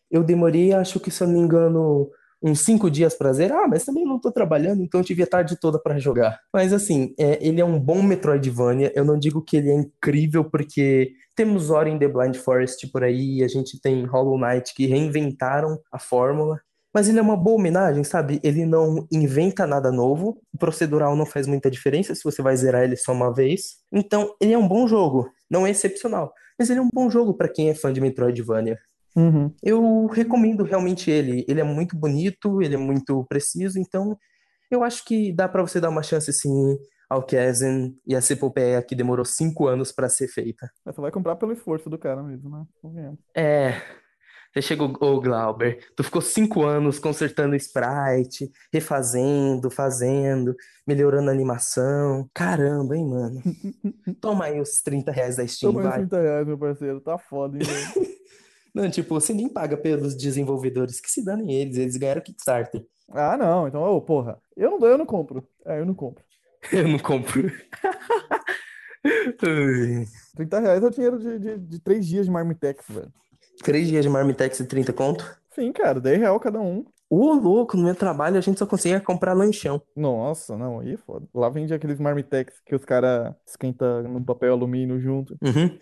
[0.09, 2.09] Eu demorei, acho que, se eu não me engano,
[2.41, 5.59] uns cinco dias pra zerar, mas também não tô trabalhando, então eu tive a tarde
[5.59, 6.39] toda pra jogar.
[6.51, 8.91] Mas assim, é, ele é um bom Metroidvania.
[8.95, 13.03] Eu não digo que ele é incrível, porque temos Ori in the Blind Forest por
[13.03, 16.59] aí, a gente tem Hollow Knight que reinventaram a fórmula.
[16.93, 18.39] Mas ele é uma boa homenagem, sabe?
[18.43, 20.39] Ele não inventa nada novo.
[20.53, 23.77] O procedural não faz muita diferença se você vai zerar ele só uma vez.
[23.91, 25.31] Então, ele é um bom jogo.
[25.49, 28.77] Não é excepcional, mas ele é um bom jogo pra quem é fã de Metroidvania.
[29.15, 29.51] Uhum.
[29.61, 31.45] Eu recomendo realmente ele.
[31.47, 34.17] Ele é muito bonito, ele é muito preciso, então
[34.69, 36.77] eu acho que dá pra você dar uma chance sim
[37.09, 40.69] ao Kazan e a Epopeia que demorou cinco anos pra ser feita.
[40.83, 42.65] Mas você vai comprar pelo esforço do cara mesmo, né?
[42.81, 43.19] Convenhamos.
[44.53, 52.29] Você chegou, ô Glauber, tu ficou cinco anos consertando sprite, refazendo, fazendo, melhorando a animação.
[52.31, 53.41] Caramba, hein, mano?
[54.21, 55.97] Toma aí os 30 reais da Steam, Toma aí vai.
[56.01, 57.01] 30 reais, meu parceiro.
[57.01, 58.13] Tá foda, hein, velho?
[58.75, 62.83] Não, tipo, você nem paga pelos desenvolvedores, que se danem eles, eles ganharam o Kickstarter.
[63.11, 63.67] Ah, não.
[63.67, 64.39] Então, ô, porra.
[64.57, 65.47] Eu não dou, eu não compro.
[65.63, 66.23] É, eu não compro.
[66.71, 67.51] Eu não compro.
[69.03, 70.05] Ai.
[70.33, 73.11] 30 reais é o dinheiro de, de, de 3 dias de Marmitex, velho.
[73.61, 75.37] Três dias de Marmitex e 30 conto?
[75.53, 76.85] Sim, cara, 10 real cada um.
[77.09, 79.81] Ô, louco, no meu trabalho a gente só conseguia comprar lanchão.
[79.95, 81.27] Nossa, não, aí é foda.
[81.33, 85.37] Lá vende aqueles Marmitex que os caras esquentam no papel alumínio junto.
[85.41, 85.77] Uhum.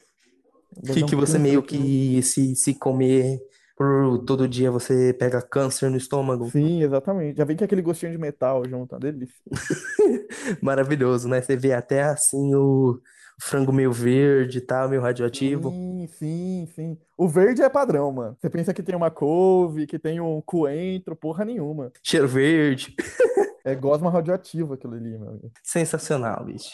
[0.94, 3.40] Que, que você meio que se, se comer
[3.78, 6.50] por todo dia você pega câncer no estômago.
[6.50, 7.38] Sim, exatamente.
[7.38, 9.36] Já vem com aquele gostinho de metal junto, uma delícia.
[10.62, 11.42] Maravilhoso, né?
[11.42, 13.00] Você vê até assim o
[13.42, 15.72] frango meio verde e tal, meio radioativo.
[15.72, 16.98] Sim, sim, sim.
[17.18, 18.38] O verde é padrão, mano.
[18.40, 21.92] Você pensa que tem uma couve, que tem um coentro, porra nenhuma.
[22.04, 22.96] Cheiro verde.
[23.64, 25.52] É gosma radioativa aquilo ali, meu amigo.
[25.62, 26.72] Sensacional, bicho.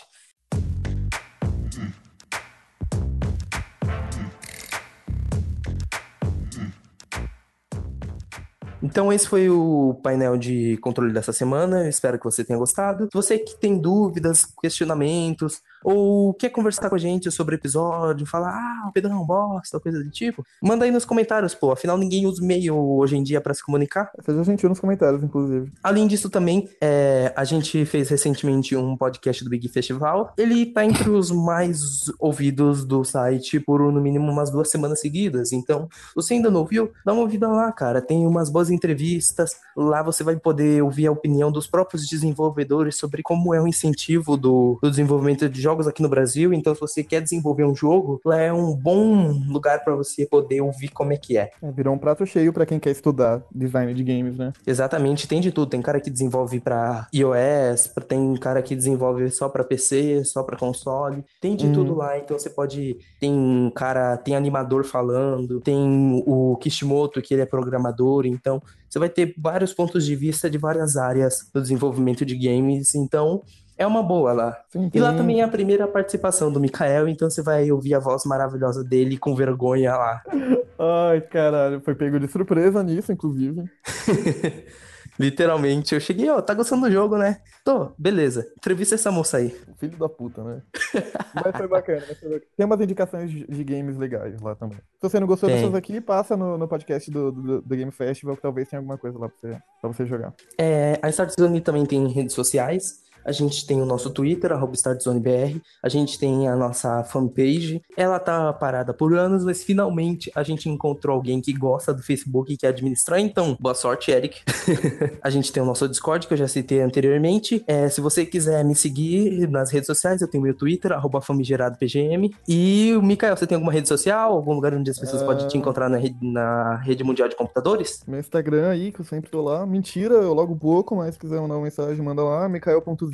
[8.81, 11.83] Então esse foi o painel de controle dessa semana.
[11.83, 13.05] Eu espero que você tenha gostado.
[13.05, 18.25] Se você que tem dúvidas, questionamentos ou quer conversar com a gente sobre o episódio,
[18.25, 21.71] falar, ah, o Pedro não bosta, coisa do tipo, manda aí nos comentários, pô.
[21.71, 24.11] Afinal, ninguém usa e-mail hoje em dia para se comunicar.
[24.23, 25.71] Seja gentil nos comentários, inclusive.
[25.83, 30.33] Além disso, também, é, a gente fez recentemente um podcast do Big Festival.
[30.37, 35.51] Ele tá entre os mais ouvidos do site por no mínimo umas duas semanas seguidas.
[35.51, 38.01] Então, se você ainda não ouviu, dá uma ouvida lá, cara.
[38.01, 39.51] Tem umas boas entrevistas.
[39.75, 44.37] Lá você vai poder ouvir a opinião dos próprios desenvolvedores sobre como é o incentivo
[44.37, 46.53] do, do desenvolvimento de jogos aqui no Brasil.
[46.53, 50.61] Então, se você quer desenvolver um jogo, lá é um bom lugar para você poder
[50.61, 51.51] ouvir como é que é.
[51.61, 54.53] É, virou um prato cheio pra quem quer estudar design de games, né?
[54.65, 55.69] Exatamente, tem de tudo.
[55.69, 60.55] Tem cara que desenvolve para iOS, tem cara que desenvolve só para PC, só para
[60.57, 61.23] console.
[61.41, 61.73] Tem de Uhum.
[61.73, 62.17] tudo lá.
[62.17, 62.97] Então você pode.
[63.19, 68.25] Tem cara, tem animador falando, tem o Kishimoto, que ele é programador.
[68.25, 72.95] Então você vai ter vários pontos de vista de várias áreas do desenvolvimento de games.
[72.95, 73.41] Então
[73.77, 74.57] é uma boa lá.
[74.69, 77.99] Sim, E lá também é a primeira participação do Mikael, então você vai ouvir a
[77.99, 80.21] voz maravilhosa dele com vergonha lá.
[81.09, 83.63] Ai, caralho, foi pego de surpresa nisso, inclusive.
[85.19, 87.41] Literalmente, eu cheguei, ó, tá gostando do jogo, né?
[87.65, 88.47] Tô, beleza.
[88.55, 89.49] Entrevista essa moça aí.
[89.77, 90.61] Filho da puta, né?
[91.33, 92.51] Mas foi bacana, mas foi bacana.
[92.55, 94.77] Tem umas indicações de de games legais lá também.
[94.77, 95.57] Se você não gostou Tem.
[95.57, 98.97] dessas aqui, passa no, no podcast do, do, do Game Festival, que talvez tenha alguma
[98.97, 100.33] coisa lá pra você, pra você jogar.
[100.57, 103.06] É, a Start Zone também tem redes sociais.
[103.27, 105.61] A gente tem o nosso Twitter, arroba StartZoneBR.
[105.83, 107.81] A gente tem a nossa fanpage.
[107.97, 112.53] Ela tá parada por anos, mas finalmente a gente encontrou alguém que gosta do Facebook
[112.53, 113.19] e quer administrar.
[113.19, 114.39] Então, boa sorte, Eric.
[115.21, 117.61] a gente tem o nosso Discord, que eu já citei anteriormente.
[117.67, 122.29] É, se você quiser me seguir nas redes sociais, eu tenho meu Twitter, arroba famigeradopgm.
[122.47, 124.31] E, Mikael, você tem alguma rede social?
[124.31, 125.25] Algum lugar onde as pessoas uh...
[125.25, 128.03] podem te encontrar na rede, na rede mundial de computadores?
[128.07, 129.65] Meu Instagram aí, que eu sempre tô lá.
[129.65, 132.47] Mentira, eu logo pouco, mas se quiser mandar uma mensagem, manda lá,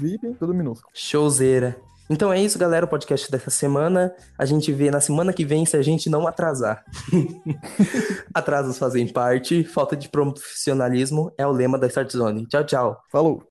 [0.04, 0.92] mikael.zip, tudo minúsculo.
[0.94, 1.76] Showzeira.
[2.10, 4.14] Então é isso, galera, o podcast dessa semana.
[4.38, 6.84] A gente vê na semana que vem se a gente não atrasar.
[8.34, 12.46] Atrasos fazem parte, falta de profissionalismo é o lema da Start Zone.
[12.48, 13.02] Tchau, tchau.
[13.10, 13.44] Falou.